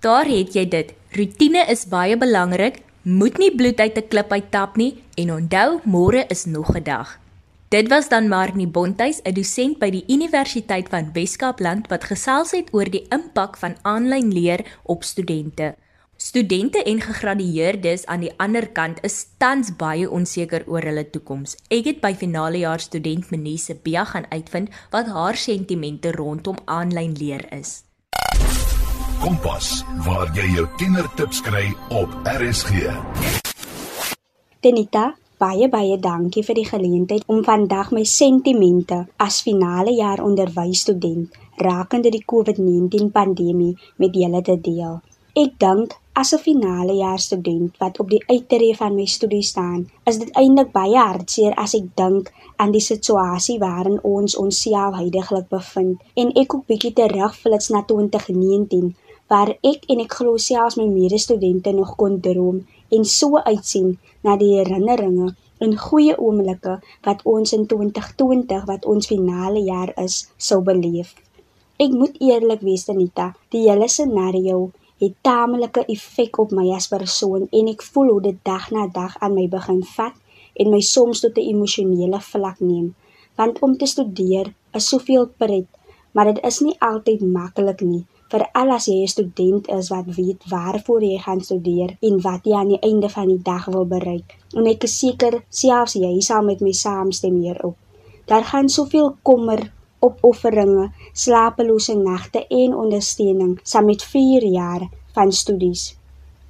Daar 0.03 0.27
het 0.27 0.57
jy 0.57 0.65
dit. 0.67 0.89
Rutine 1.15 1.61
is 1.71 1.85
baie 1.87 2.17
belangrik. 2.19 2.81
Moet 3.07 3.37
nie 3.39 3.53
bloed 3.55 3.79
uit 3.79 3.99
'n 3.99 4.09
klip 4.11 4.33
uittap 4.33 4.77
nie 4.77 4.99
en 5.15 5.31
onthou 5.31 5.81
môre 5.85 6.27
is 6.27 6.45
nog 6.45 6.75
'n 6.75 6.83
dag. 6.83 7.19
Dit 7.69 7.89
was 7.89 8.09
dan 8.09 8.29
Marnie 8.29 8.67
Bonthuis, 8.67 9.21
'n 9.23 9.35
dosent 9.35 9.79
by 9.79 9.91
die 9.91 10.05
Universiteit 10.09 10.89
van 10.89 11.13
Wes-Kaapland 11.13 11.87
wat 11.89 12.05
gesels 12.05 12.51
het 12.51 12.75
oor 12.75 12.91
die 12.91 13.07
impak 13.09 13.57
van 13.57 13.77
aanlyn 13.83 14.33
leer 14.33 14.61
op 14.83 15.05
studente. 15.05 15.75
Studente 16.17 16.83
en 16.83 17.01
gegradueerdes 17.01 18.07
aan 18.07 18.21
die 18.21 18.35
ander 18.37 18.69
kant 18.69 18.99
is 19.03 19.27
tans 19.39 19.77
baie 19.77 20.11
onseker 20.11 20.65
oor 20.67 20.83
hulle 20.83 21.11
toekoms. 21.11 21.57
Ek 21.69 21.85
het 21.85 22.01
by 22.01 22.15
finale 22.15 22.59
jaar 22.59 22.81
student 22.81 23.31
Menise 23.31 23.75
Bia 23.75 24.05
gaan 24.05 24.27
uitvind 24.29 24.69
wat 24.91 25.07
haar 25.07 25.37
sentimente 25.37 26.11
rondom 26.11 26.57
aanlyn 26.65 27.13
leer 27.13 27.53
is. 27.53 27.83
Kompas, 29.23 29.85
waar 30.03 30.33
jy 30.35 30.49
jou 30.51 30.65
tienertips 30.81 31.39
kry 31.47 31.69
op 31.95 32.11
RSG. 32.27 32.89
Denita, 34.67 35.05
baie 35.39 35.69
baie 35.71 35.95
dankie 36.03 36.43
vir 36.43 36.59
die 36.59 36.67
geleentheid 36.67 37.29
om 37.31 37.45
vandag 37.47 37.93
my 37.95 38.03
sentimente 38.03 38.99
as 39.23 39.39
finale 39.47 39.95
jaar 39.95 40.25
onderwysstudent 40.27 41.39
rakende 41.63 42.11
die 42.11 42.25
COVID-19 42.27 43.13
pandemie 43.15 43.77
met 44.03 44.19
julle 44.19 44.41
te 44.43 44.57
deel. 44.59 44.99
Ek 45.39 45.55
dink 45.55 45.95
as 46.19 46.35
'n 46.35 46.43
finale 46.43 46.99
jaar 46.99 47.23
student 47.23 47.79
wat 47.79 48.01
op 48.03 48.11
die 48.11 48.25
uitreë 48.27 48.75
van 48.77 48.97
my 48.97 49.07
studie 49.07 49.43
staan, 49.43 49.87
is 50.05 50.19
dit 50.19 50.35
eintlik 50.35 50.73
baie 50.73 50.99
hartseer 50.99 51.55
as 51.55 51.75
ek 51.75 51.95
dink 51.95 52.33
aan 52.57 52.73
die 52.73 52.83
situasie 52.83 53.59
waarin 53.59 54.03
ons 54.03 54.37
onsself 54.37 54.99
heidaglik 54.99 55.49
bevind 55.49 56.03
en 56.15 56.35
ek 56.35 56.55
ook 56.55 56.67
bietjie 56.67 56.93
terugflits 56.93 57.71
na 57.71 57.87
2019 57.87 58.95
waar 59.33 59.51
ek 59.65 59.87
en 59.93 60.01
ek 60.05 60.15
glo 60.19 60.37
selfs 60.45 60.77
my 60.77 60.85
medestudente 60.93 61.73
nog 61.73 61.95
kon 62.01 62.19
droom 62.25 62.59
en 62.97 63.05
so 63.09 63.39
uitsien 63.53 63.95
na 64.27 64.35
die 64.41 64.51
herinneringe 64.59 65.29
en 65.65 65.73
goeie 65.85 66.17
oomblikke 66.19 66.75
wat 67.07 67.23
ons 67.35 67.55
in 67.57 67.65
2020 67.71 68.67
wat 68.71 68.89
ons 68.95 69.09
finale 69.13 69.63
jaar 69.65 69.95
is 70.05 70.19
sou 70.49 70.61
beleef. 70.67 71.15
Ek 71.81 71.95
moet 71.97 72.19
eerlik 72.21 72.61
wees 72.67 72.85
Anita, 72.93 73.31
die 73.55 73.65
hele 73.69 73.89
scenario 73.89 74.59
het 75.03 75.17
tamelike 75.27 75.87
effek 75.95 76.37
op 76.45 76.53
my 76.59 76.69
as 76.77 76.91
persoon 76.93 77.49
en 77.49 77.73
ek 77.73 77.87
voel 77.95 78.13
hoe 78.13 78.23
dit 78.29 78.45
dag 78.45 78.69
na 78.75 78.87
dag 79.01 79.17
aan 79.25 79.37
my 79.39 79.49
begin 79.57 79.81
vat 79.97 80.19
en 80.61 80.75
my 80.75 80.83
soms 80.93 81.25
tot 81.25 81.39
'n 81.39 81.49
emosionele 81.55 82.21
vlak 82.21 82.61
neem. 82.61 82.95
Want 83.41 83.63
om 83.65 83.79
te 83.79 83.87
studeer 83.87 84.53
is 84.75 84.89
soveel 84.89 85.27
pret, 85.41 85.69
maar 86.13 86.35
dit 86.35 86.45
is 86.45 86.61
nie 86.61 86.77
altyd 86.81 87.21
maklik 87.25 87.81
nie 87.81 88.05
veral 88.33 88.71
as 88.77 88.87
jy 88.89 89.03
'n 89.03 89.13
student 89.15 89.69
is 89.79 89.89
wat 89.95 90.09
weet 90.19 90.43
waarvoor 90.55 91.03
jy 91.03 91.19
gaan 91.19 91.41
studeer 91.41 91.91
en 92.09 92.21
wat 92.27 92.45
jy 92.49 92.55
aan 92.57 92.73
die 92.75 92.85
einde 92.89 93.09
van 93.09 93.29
die 93.29 93.43
dag 93.43 93.65
wil 93.75 93.87
bereik. 93.87 94.37
En 94.57 94.67
ek 94.67 94.85
is 94.89 94.99
seker 94.99 95.45
selfs 95.49 95.95
jy 95.95 96.21
sal 96.21 96.43
met 96.43 96.61
my 96.61 96.73
saamstem 96.73 97.37
hierop. 97.45 97.77
Daar 98.27 98.45
gaan 98.45 98.69
soveel 98.69 99.17
kommer, 99.23 99.73
opofferinge, 99.99 100.91
slapelose 101.13 101.95
nagte 101.95 102.47
en 102.49 102.77
ondersteuning 102.85 103.59
saam 103.63 103.85
met 103.85 104.03
4 104.03 104.45
jaar 104.45 104.89
van 105.15 105.33
studies. 105.33 105.97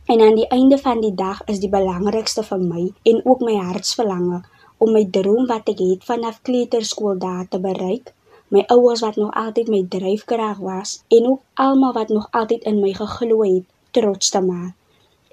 En 0.07 0.21
aan 0.21 0.35
die 0.35 0.49
einde 0.49 0.79
van 0.79 1.01
die 1.01 1.15
dag 1.15 1.43
is 1.47 1.61
die 1.61 1.71
belangrikste 1.71 2.43
vir 2.43 2.59
my 2.59 2.93
en 3.03 3.21
ook 3.25 3.41
my 3.41 3.57
hartsverlange 3.57 4.43
om 4.79 4.93
my 4.93 5.05
droom 5.11 5.47
wat 5.47 5.69
ek 5.69 5.79
het 5.79 6.05
vanaf 6.05 6.43
kleuterskool 6.43 7.19
daar 7.19 7.47
te 7.49 7.61
bereik 7.61 8.15
my 8.53 8.63
ouers 8.75 9.01
wat 9.01 9.17
nog 9.17 9.33
altyd 9.45 9.69
my 9.73 9.81
dryfkrag 9.89 10.59
was 10.61 11.01
en 11.09 11.27
ook 11.31 11.41
almal 11.55 11.93
wat 11.97 12.09
nog 12.09 12.29
altyd 12.31 12.63
in 12.69 12.81
my 12.85 12.93
geglo 12.93 13.43
het, 13.43 13.65
trots 13.91 14.31
te 14.31 14.41
maak. 14.41 14.75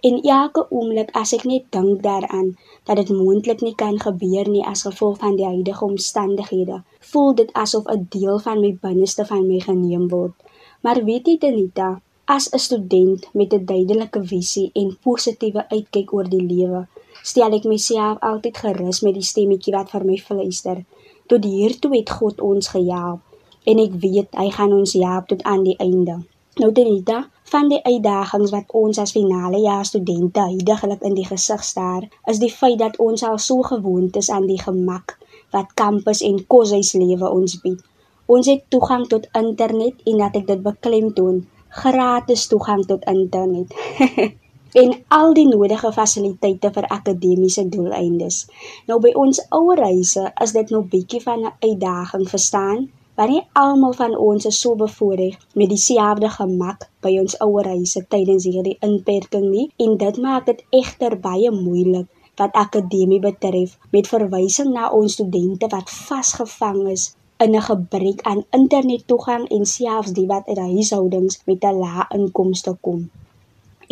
En 0.08 0.22
elke 0.22 0.64
oomblik 0.72 1.10
as 1.22 1.34
ek 1.36 1.44
net 1.44 1.66
dink 1.76 2.04
daaraan 2.04 2.54
dat 2.88 2.96
dit 3.02 3.10
moontlik 3.12 3.60
nie 3.66 3.76
kan 3.76 4.00
gebeur 4.00 4.48
nie 4.48 4.64
as 4.64 4.86
gevolg 4.88 5.18
van 5.24 5.36
die 5.36 5.46
huidige 5.46 5.84
omstandighede, 5.86 6.78
voel 7.12 7.36
dit 7.42 7.52
asof 7.64 7.90
'n 7.92 8.08
deel 8.16 8.40
van 8.46 8.62
my 8.64 8.72
binneste 8.82 9.26
van 9.26 9.48
my 9.48 9.60
geneem 9.60 10.08
word. 10.08 10.36
Maar 10.82 11.04
weet 11.04 11.28
jy 11.28 11.38
Tanita, 11.38 11.90
as 12.26 12.48
'n 12.54 12.60
student 12.68 13.28
met 13.34 13.54
'n 13.54 13.66
duidelike 13.66 14.24
visie 14.24 14.70
en 14.74 14.98
positiewe 15.04 15.70
uitkyk 15.70 16.14
oor 16.14 16.30
die 16.30 16.46
lewe, 16.54 16.88
stel 17.24 17.52
ek 17.58 17.64
myself 17.64 18.20
altyd 18.20 18.58
gerus 18.58 19.02
met 19.02 19.14
die 19.14 19.30
stemmetjie 19.32 19.74
wat 19.76 19.90
vir 19.90 20.06
my 20.06 20.18
fluister. 20.18 20.86
Tot 21.30 21.46
hiertoe 21.46 21.92
het 21.94 22.10
God 22.10 22.42
ons 22.42 22.72
gehelp 22.74 23.70
en 23.70 23.80
ek 23.84 23.96
weet 24.04 24.38
hy 24.42 24.48
gaan 24.56 24.72
ons 24.74 24.96
help 24.98 25.28
tot 25.30 25.44
aan 25.52 25.64
die 25.68 25.76
einde. 25.78 26.16
Nou 26.60 26.72
Tanita, 26.76 27.20
van 27.52 27.70
die 27.72 27.80
uitdagings 27.86 28.52
wat 28.56 28.74
ons 28.80 28.98
as 29.04 29.14
finale 29.16 29.62
jaar 29.64 29.86
studente 29.86 30.42
heidaglik 30.42 31.06
in 31.08 31.16
die 31.20 31.28
gesig 31.28 31.64
staar, 31.64 32.08
is 32.34 32.42
die 32.42 32.52
feit 32.52 32.80
dat 32.82 32.98
ons 33.06 33.24
al 33.24 33.38
so 33.38 33.62
gewoond 33.70 34.18
is 34.20 34.32
aan 34.34 34.50
die 34.50 34.60
gemak 34.62 35.16
wat 35.54 35.72
kampus 35.82 36.24
en 36.26 36.42
koshuislewe 36.56 37.30
ons 37.30 37.56
bied. 37.62 37.80
Ons 38.26 38.50
het 38.52 38.66
toegang 38.74 39.08
tot 39.14 39.30
internet 39.38 40.04
en 40.10 40.22
dat 40.26 40.36
ek 40.42 40.50
dit 40.50 40.62
beklemtoon, 40.66 41.42
gratis 41.70 42.50
toegang 42.52 42.86
tot 42.90 43.06
internet. 43.10 43.74
en 44.74 44.94
al 45.08 45.34
die 45.34 45.48
nodige 45.48 45.92
fasiliteite 45.92 46.72
vir 46.72 46.88
akademiese 46.88 47.70
doeleindes. 47.70 48.46
Nou 48.88 49.00
by 49.00 49.16
ons 49.16 49.42
ouer 49.50 49.84
huise 49.84 50.32
is 50.42 50.52
dit 50.52 50.70
nou 50.70 50.84
bietjie 50.84 51.22
van 51.22 51.46
'n 51.46 51.54
uitdaging, 51.60 52.30
verstaan? 52.30 52.90
want 53.20 53.32
nie 53.32 53.42
almal 53.60 53.94
van 53.94 54.14
ons 54.18 54.46
is 54.48 54.60
so 54.64 54.76
bevoordeel 54.80 55.34
met 55.60 55.70
dieselfde 55.70 56.30
gemak 56.36 56.86
by 57.04 57.18
ons 57.20 57.36
ouer 57.44 57.68
huise 57.68 58.06
tydens 58.14 58.46
hierdie 58.48 58.78
inperking 58.88 59.50
nie 59.50 59.66
en 59.86 59.98
dit 60.04 60.20
maak 60.24 60.46
dit 60.48 60.62
egter 60.82 61.18
baie 61.26 61.52
moeilik 61.52 62.08
wat 62.40 62.56
akademie 62.62 63.20
betref 63.26 63.76
met 63.96 64.08
verwysing 64.08 64.72
na 64.72 64.88
ons 65.00 65.18
studente 65.20 65.68
wat 65.74 65.92
vasgevang 65.98 66.80
is 66.96 67.10
in 67.44 67.56
'n 67.56 67.68
gebrek 67.68 68.24
aan 68.32 68.46
internettoegang 68.60 69.44
en 69.56 69.66
selfs 69.66 70.16
die 70.16 70.28
wat 70.32 70.48
uit 70.48 70.64
huishoudings 70.72 71.42
met 71.46 71.64
'n 71.64 71.80
lae 71.84 72.04
inkomste 72.18 72.74
kom. 72.82 73.10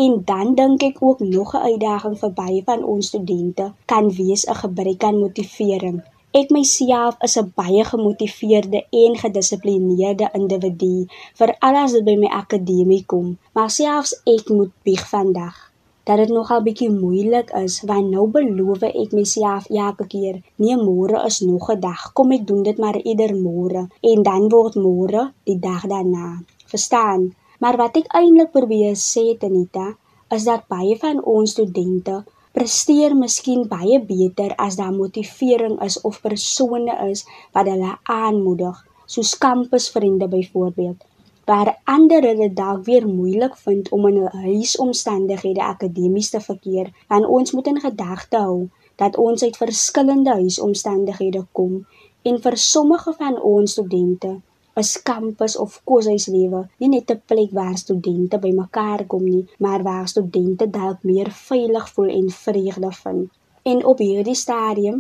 En 0.06 0.22
dan 0.26 0.56
dink 0.56 0.84
ek 0.84 0.98
ook 1.02 1.20
nog 1.20 1.50
'n 1.54 1.66
uitdaging 1.70 2.16
vir 2.22 2.32
baie 2.42 2.62
van 2.66 2.84
ons 2.84 3.08
studente 3.08 3.66
kan 3.86 4.06
wees 4.20 4.44
'n 4.46 4.60
gebrek 4.64 5.04
aan 5.04 5.20
motivering. 5.20 5.98
Ek 6.40 6.50
myself 6.50 7.16
is 7.28 7.36
'n 7.38 7.52
baie 7.56 7.84
gemotiveerde 7.84 8.80
en 8.90 9.14
gedissiplineerde 9.24 10.30
individu 10.40 11.08
vir 11.40 11.56
alles 11.60 11.92
wat 11.96 12.04
by 12.10 12.16
my 12.24 12.30
akademie 12.44 13.04
kom, 13.06 13.38
maar 13.56 13.70
selfs 13.70 14.22
ek 14.36 14.50
moet 14.50 14.74
bieg 14.84 15.10
vandag. 15.10 15.56
Dat 16.04 16.18
dit 16.18 16.30
nogal 16.30 16.62
bietjie 16.62 16.92
moeilik 16.92 17.50
is 17.64 17.82
want 17.82 18.10
nou 18.10 18.28
beloof 18.38 18.82
ek 18.82 19.12
myself 19.12 19.64
elke 19.70 20.08
keer 20.08 20.36
nee 20.56 20.78
môre 20.78 21.26
is 21.26 21.40
nog 21.40 21.72
'n 21.72 21.80
dag. 21.80 22.14
Kom 22.14 22.32
ek 22.32 22.48
doen 22.48 22.64
dit 22.64 22.78
maar 22.78 22.98
ieder 23.02 23.36
môre. 23.36 23.88
En 24.02 24.24
dan 24.24 24.50
word 24.50 24.76
môre 24.76 25.32
die 25.44 25.60
dag 25.60 25.84
daarna. 25.88 26.28
Verstaan 26.66 27.34
maar 27.58 27.78
wat 27.78 27.98
ek 28.02 28.10
eintlik 28.20 28.52
probeer 28.52 28.96
sê 29.02 29.26
Tanita 29.40 29.88
is 30.36 30.44
dat 30.50 30.68
baie 30.72 30.98
van 31.02 31.24
ons 31.24 31.56
studente 31.56 32.24
presteer 32.58 33.14
miskien 33.16 33.68
baie 33.70 34.00
beter 34.02 34.54
as 34.66 34.80
daar 34.80 34.94
motivering 34.94 35.76
is 35.86 36.00
of 36.10 36.22
persone 36.22 36.94
is 37.10 37.22
wat 37.54 37.70
hulle 37.70 37.92
aanmoedig, 38.14 38.80
soos 39.06 39.36
kampusvriende 39.38 40.28
byvoorbeeld. 40.32 41.06
Waar 41.48 41.76
ander 41.86 42.26
dit 42.26 42.56
dalk 42.58 42.82
weer 42.86 43.06
moeilik 43.08 43.54
vind 43.66 43.92
om 43.96 44.08
in 44.08 44.18
'n 44.24 44.42
huisomstandighede 44.48 45.62
akademies 45.62 46.30
te 46.30 46.42
verkeer, 46.42 46.92
dan 47.08 47.26
ons 47.26 47.52
moet 47.52 47.68
in 47.68 47.80
gedagte 47.80 48.38
hou 48.38 48.70
dat 48.96 49.18
ons 49.18 49.44
uit 49.44 49.58
verskillende 49.58 50.34
huisomstandighede 50.42 51.46
kom 51.52 51.86
en 52.22 52.42
vir 52.42 52.58
sommige 52.58 53.14
van 53.14 53.42
ons 53.42 53.72
studente 53.72 54.42
is 54.82 54.92
kampus 55.10 55.54
of 55.64 55.82
koshuislewe 55.90 56.62
nie 56.80 56.90
net 56.94 57.12
'n 57.12 57.22
plek 57.30 57.52
waar 57.60 57.78
studente 57.84 58.38
bymekaar 58.46 59.02
kom 59.12 59.24
nie, 59.24 59.46
maar 59.64 59.82
waar 59.90 60.08
studente 60.08 60.66
dalk 60.80 61.00
meer 61.10 61.30
veilig 61.48 61.86
voel 61.94 62.10
en 62.20 62.30
vreugde 62.30 62.92
vind. 63.02 63.30
En 63.72 63.86
op 63.92 63.98
hierdie 63.98 64.42
stadium 64.46 65.00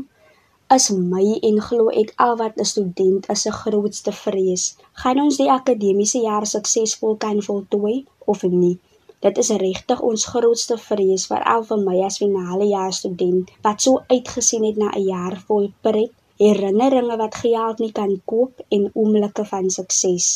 is 0.75 0.89
my 0.89 1.27
en 1.49 1.61
glo 1.67 1.83
ek 2.01 2.09
al 2.25 2.33
wat 2.41 2.57
'n 2.57 2.71
student 2.73 3.29
is 3.33 3.41
se 3.41 3.51
grootste 3.51 4.11
vrees. 4.23 4.63
Gaan 5.01 5.21
ons 5.25 5.37
die 5.37 5.51
akademiese 5.59 6.19
jaar 6.29 6.45
suksesvol 6.45 7.15
kan 7.15 7.39
voltooi 7.49 8.05
of 8.25 8.43
nie? 8.43 8.79
Dit 9.25 9.37
is 9.37 9.49
regtig 9.49 10.01
ons 10.09 10.25
grootste 10.31 10.75
vrees 10.77 11.23
vir 11.27 11.41
my 11.85 11.95
as 12.07 12.19
finale 12.23 12.65
jaar 12.69 12.93
student 12.93 13.49
wat 13.63 13.81
so 13.81 14.03
uitgesien 14.07 14.65
het 14.69 14.77
na 14.77 14.89
'n 14.95 15.07
jaar 15.13 15.35
vol 15.47 15.71
pret 15.81 16.11
herinneringe 16.39 17.15
wat 17.17 17.35
geld 17.43 17.79
nie 17.83 17.93
kan 17.99 18.11
koop 18.31 18.65
en 18.75 18.89
oomblikke 18.93 19.45
van 19.51 19.69
sukses. 19.73 20.27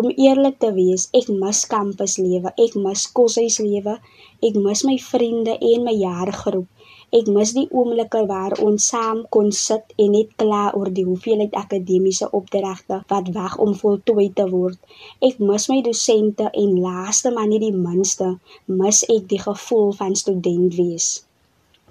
Om 0.00 0.08
eerlik 0.10 0.56
te 0.62 0.70
wees, 0.76 1.04
ek 1.18 1.28
mis 1.42 1.60
kampuslewe, 1.70 2.50
ek 2.64 2.74
mis 2.86 3.04
koshuislewe, 3.16 3.94
ek 4.48 4.58
mis 4.64 4.82
my 4.88 4.96
vriende 5.10 5.54
en 5.70 5.86
my 5.86 5.94
jaargroep. 5.96 6.66
Ek 7.18 7.28
mis 7.32 7.54
die 7.56 7.64
oomblikke 7.72 8.20
waar 8.28 8.54
ons 8.66 8.90
saam 8.92 9.22
kon 9.34 9.46
sit 9.58 9.94
en 10.04 10.10
net 10.16 10.34
kla 10.42 10.64
oor 10.76 10.90
die 10.98 11.06
hoeveelheid 11.06 11.54
akademiese 11.60 12.28
opdragte 12.38 12.98
wat 13.12 13.30
wag 13.36 13.54
om 13.64 13.72
voltooi 13.82 14.26
te 14.40 14.44
word. 14.50 14.76
Ek 15.28 15.38
mis 15.50 15.68
my 15.72 15.78
dosente 15.86 16.50
en 16.64 16.74
laaste 16.84 17.32
maar 17.32 17.48
nie 17.48 17.62
die 17.62 17.72
minste, 17.86 18.34
mis 18.82 19.04
ek 19.16 19.24
die 19.32 19.40
gevoel 19.46 19.94
van 20.02 20.18
student 20.24 20.76
wees. 20.82 21.08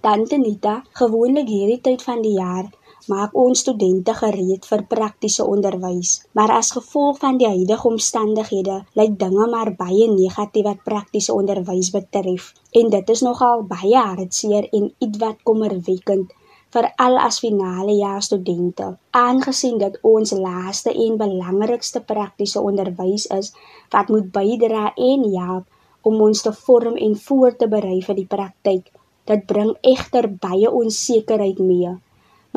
Tante 0.05 0.37
Nita, 0.37 0.83
gewoonlik 1.01 1.49
hierdie 1.49 1.81
tyd 1.89 2.05
van 2.05 2.21
die 2.21 2.35
jaar 2.37 2.69
maak 3.11 3.35
ons 3.43 3.59
studente 3.63 4.13
gereed 4.19 4.65
vir 4.69 4.83
praktiese 4.93 5.45
onderwys. 5.45 6.11
Maar 6.37 6.55
as 6.57 6.71
gevolg 6.75 7.19
van 7.23 7.37
die 7.41 7.47
huidige 7.47 7.87
omstandighede, 7.87 8.81
lyk 8.99 9.19
dinge 9.19 9.47
maar 9.51 9.71
baie 9.79 10.09
negatief 10.11 10.67
wat 10.67 10.83
praktiese 10.83 11.33
onderwys 11.33 11.91
betref. 11.95 12.53
En 12.71 12.89
dit 12.89 13.09
is 13.15 13.23
nogal 13.27 13.63
baie 13.69 14.03
hartseer 14.09 14.67
en 14.71 14.91
ietwat 15.07 15.43
kommerwekkend 15.43 16.35
vir 16.75 16.89
al 17.03 17.15
as 17.23 17.39
finale 17.39 17.95
jaar 17.95 18.21
studente. 18.21 18.89
Aangesien 19.15 19.77
dit 19.81 19.95
ons 20.11 20.33
laaste 20.35 20.91
en 21.05 21.15
belangrikste 21.21 22.01
praktiese 22.11 22.61
onderwys 22.61 23.27
is 23.37 23.53
wat 23.95 24.11
moet 24.13 24.31
bydra 24.35 24.91
en 24.95 25.23
help 25.37 25.65
om 26.07 26.21
ons 26.27 26.41
te 26.43 26.53
vorm 26.65 26.97
en 27.07 27.15
voor 27.27 27.55
te 27.55 27.67
berei 27.71 28.01
vir 28.03 28.19
die 28.19 28.27
praktyk. 28.35 28.91
Dit 29.27 29.47
bring 29.47 29.73
egter 29.93 30.29
baie 30.43 30.71
onsekerheid 30.71 31.59
mee. 31.59 31.95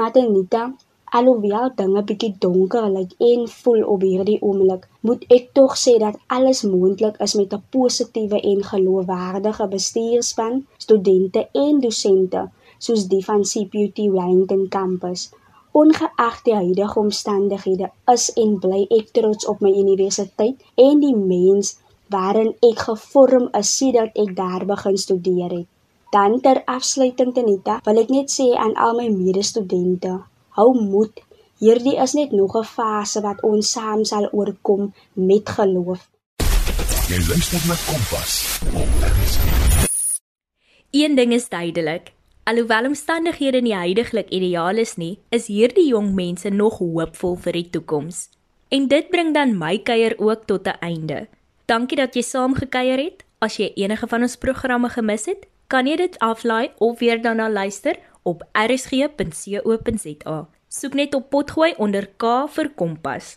Maar 0.00 0.14
Anita, 0.16 0.60
alhoewel 1.16 1.72
dinge 1.78 2.02
bietjie 2.08 2.30
donker 2.42 2.86
lyk 2.92 3.10
en 3.30 3.40
voel 3.54 3.82
op 3.94 4.04
hierdie 4.06 4.38
oomblik, 4.50 4.86
moet 5.06 5.24
ek 5.36 5.50
tog 5.58 5.74
sê 5.80 5.92
dat 6.00 6.14
alles 6.36 6.62
moontlik 6.74 7.18
is 7.26 7.34
met 7.40 7.52
'n 7.56 7.66
positiewe 7.74 8.38
en 8.52 8.62
geloofwaardige 8.68 9.66
bestuurspan, 9.74 10.54
studente 10.84 11.42
en 11.64 11.82
dosente, 11.84 12.42
soos 12.86 13.02
die 13.12 13.20
van 13.26 13.44
CPUT 13.50 14.00
Wellington 14.14 14.64
Campus. 14.76 15.26
Ongeag 15.82 16.38
die 16.46 16.56
huidige 16.62 16.98
omstandighede, 17.04 17.90
is 18.14 18.24
en 18.44 18.54
bly 18.64 18.82
ek 19.00 19.12
trots 19.18 19.46
op 19.52 19.60
my 19.60 19.72
universiteit 19.84 20.56
en 20.86 21.04
die 21.04 21.16
mens 21.16 21.76
waarin 22.16 22.54
ek 22.70 22.78
gevorm 22.88 23.52
is 23.60 23.76
sodat 23.76 24.16
ek 24.24 24.32
daar 24.36 24.64
begin 24.72 24.96
studeer 24.96 25.50
het. 25.58 25.68
Dan 26.10 26.40
ter 26.40 26.62
afsluiting 26.66 27.30
Tanita, 27.30 27.76
wil 27.86 28.00
ek 28.02 28.08
net 28.10 28.32
sê 28.34 28.48
aan 28.58 28.72
al 28.74 28.96
my 28.98 29.04
medestudente, 29.14 30.10
hou 30.58 30.70
moed. 30.74 31.20
Hierdie 31.62 31.94
is 32.02 32.16
net 32.18 32.32
nog 32.34 32.56
'n 32.58 32.66
fase 32.66 33.22
wat 33.22 33.38
ons 33.46 33.70
saam 33.70 34.02
sal 34.04 34.26
oorkom 34.34 34.90
met 35.14 35.46
geloof. 35.46 36.10
Jy 37.06 37.18
luister 37.30 37.62
na 37.68 37.76
Kompas. 37.86 38.58
Een 40.90 41.14
ding 41.14 41.32
is 41.32 41.48
duidelik. 41.48 42.10
Alhoewel 42.42 42.90
omstandighede 42.90 43.60
nie 43.60 43.76
heidaglik 43.76 44.28
ideaal 44.30 44.82
is 44.82 44.96
nie, 44.96 45.18
is 45.30 45.46
hierdie 45.46 45.86
jong 45.94 46.14
mense 46.14 46.50
nog 46.50 46.78
hoopvol 46.78 47.36
vir 47.36 47.52
die 47.52 47.70
toekoms. 47.70 48.30
En 48.68 48.88
dit 48.88 49.08
bring 49.10 49.34
dan 49.34 49.58
my 49.58 49.78
kuier 49.78 50.18
ook 50.18 50.46
tot 50.46 50.66
'n 50.66 50.78
einde. 50.80 51.28
Dankie 51.66 51.96
dat 51.96 52.14
jy 52.14 52.22
saam 52.22 52.54
gekuier 52.54 52.98
het. 52.98 53.22
As 53.38 53.56
jy 53.56 53.72
enige 53.76 54.06
van 54.06 54.22
ons 54.22 54.36
programme 54.36 54.88
gemis 54.88 55.26
het, 55.26 55.46
kan 55.70 55.86
jy 55.86 55.96
dit 56.00 56.16
aflaai 56.18 56.72
of 56.82 56.98
weer 56.98 57.20
daarna 57.22 57.46
luister 57.50 57.98
op 58.26 58.42
rsg.co.za. 58.52 60.38
Soek 60.68 60.94
net 60.98 61.14
op 61.14 61.30
potgooi 61.30 61.74
onder 61.78 62.08
K 62.18 62.34
vir 62.54 62.72
Kompas. 62.74 63.36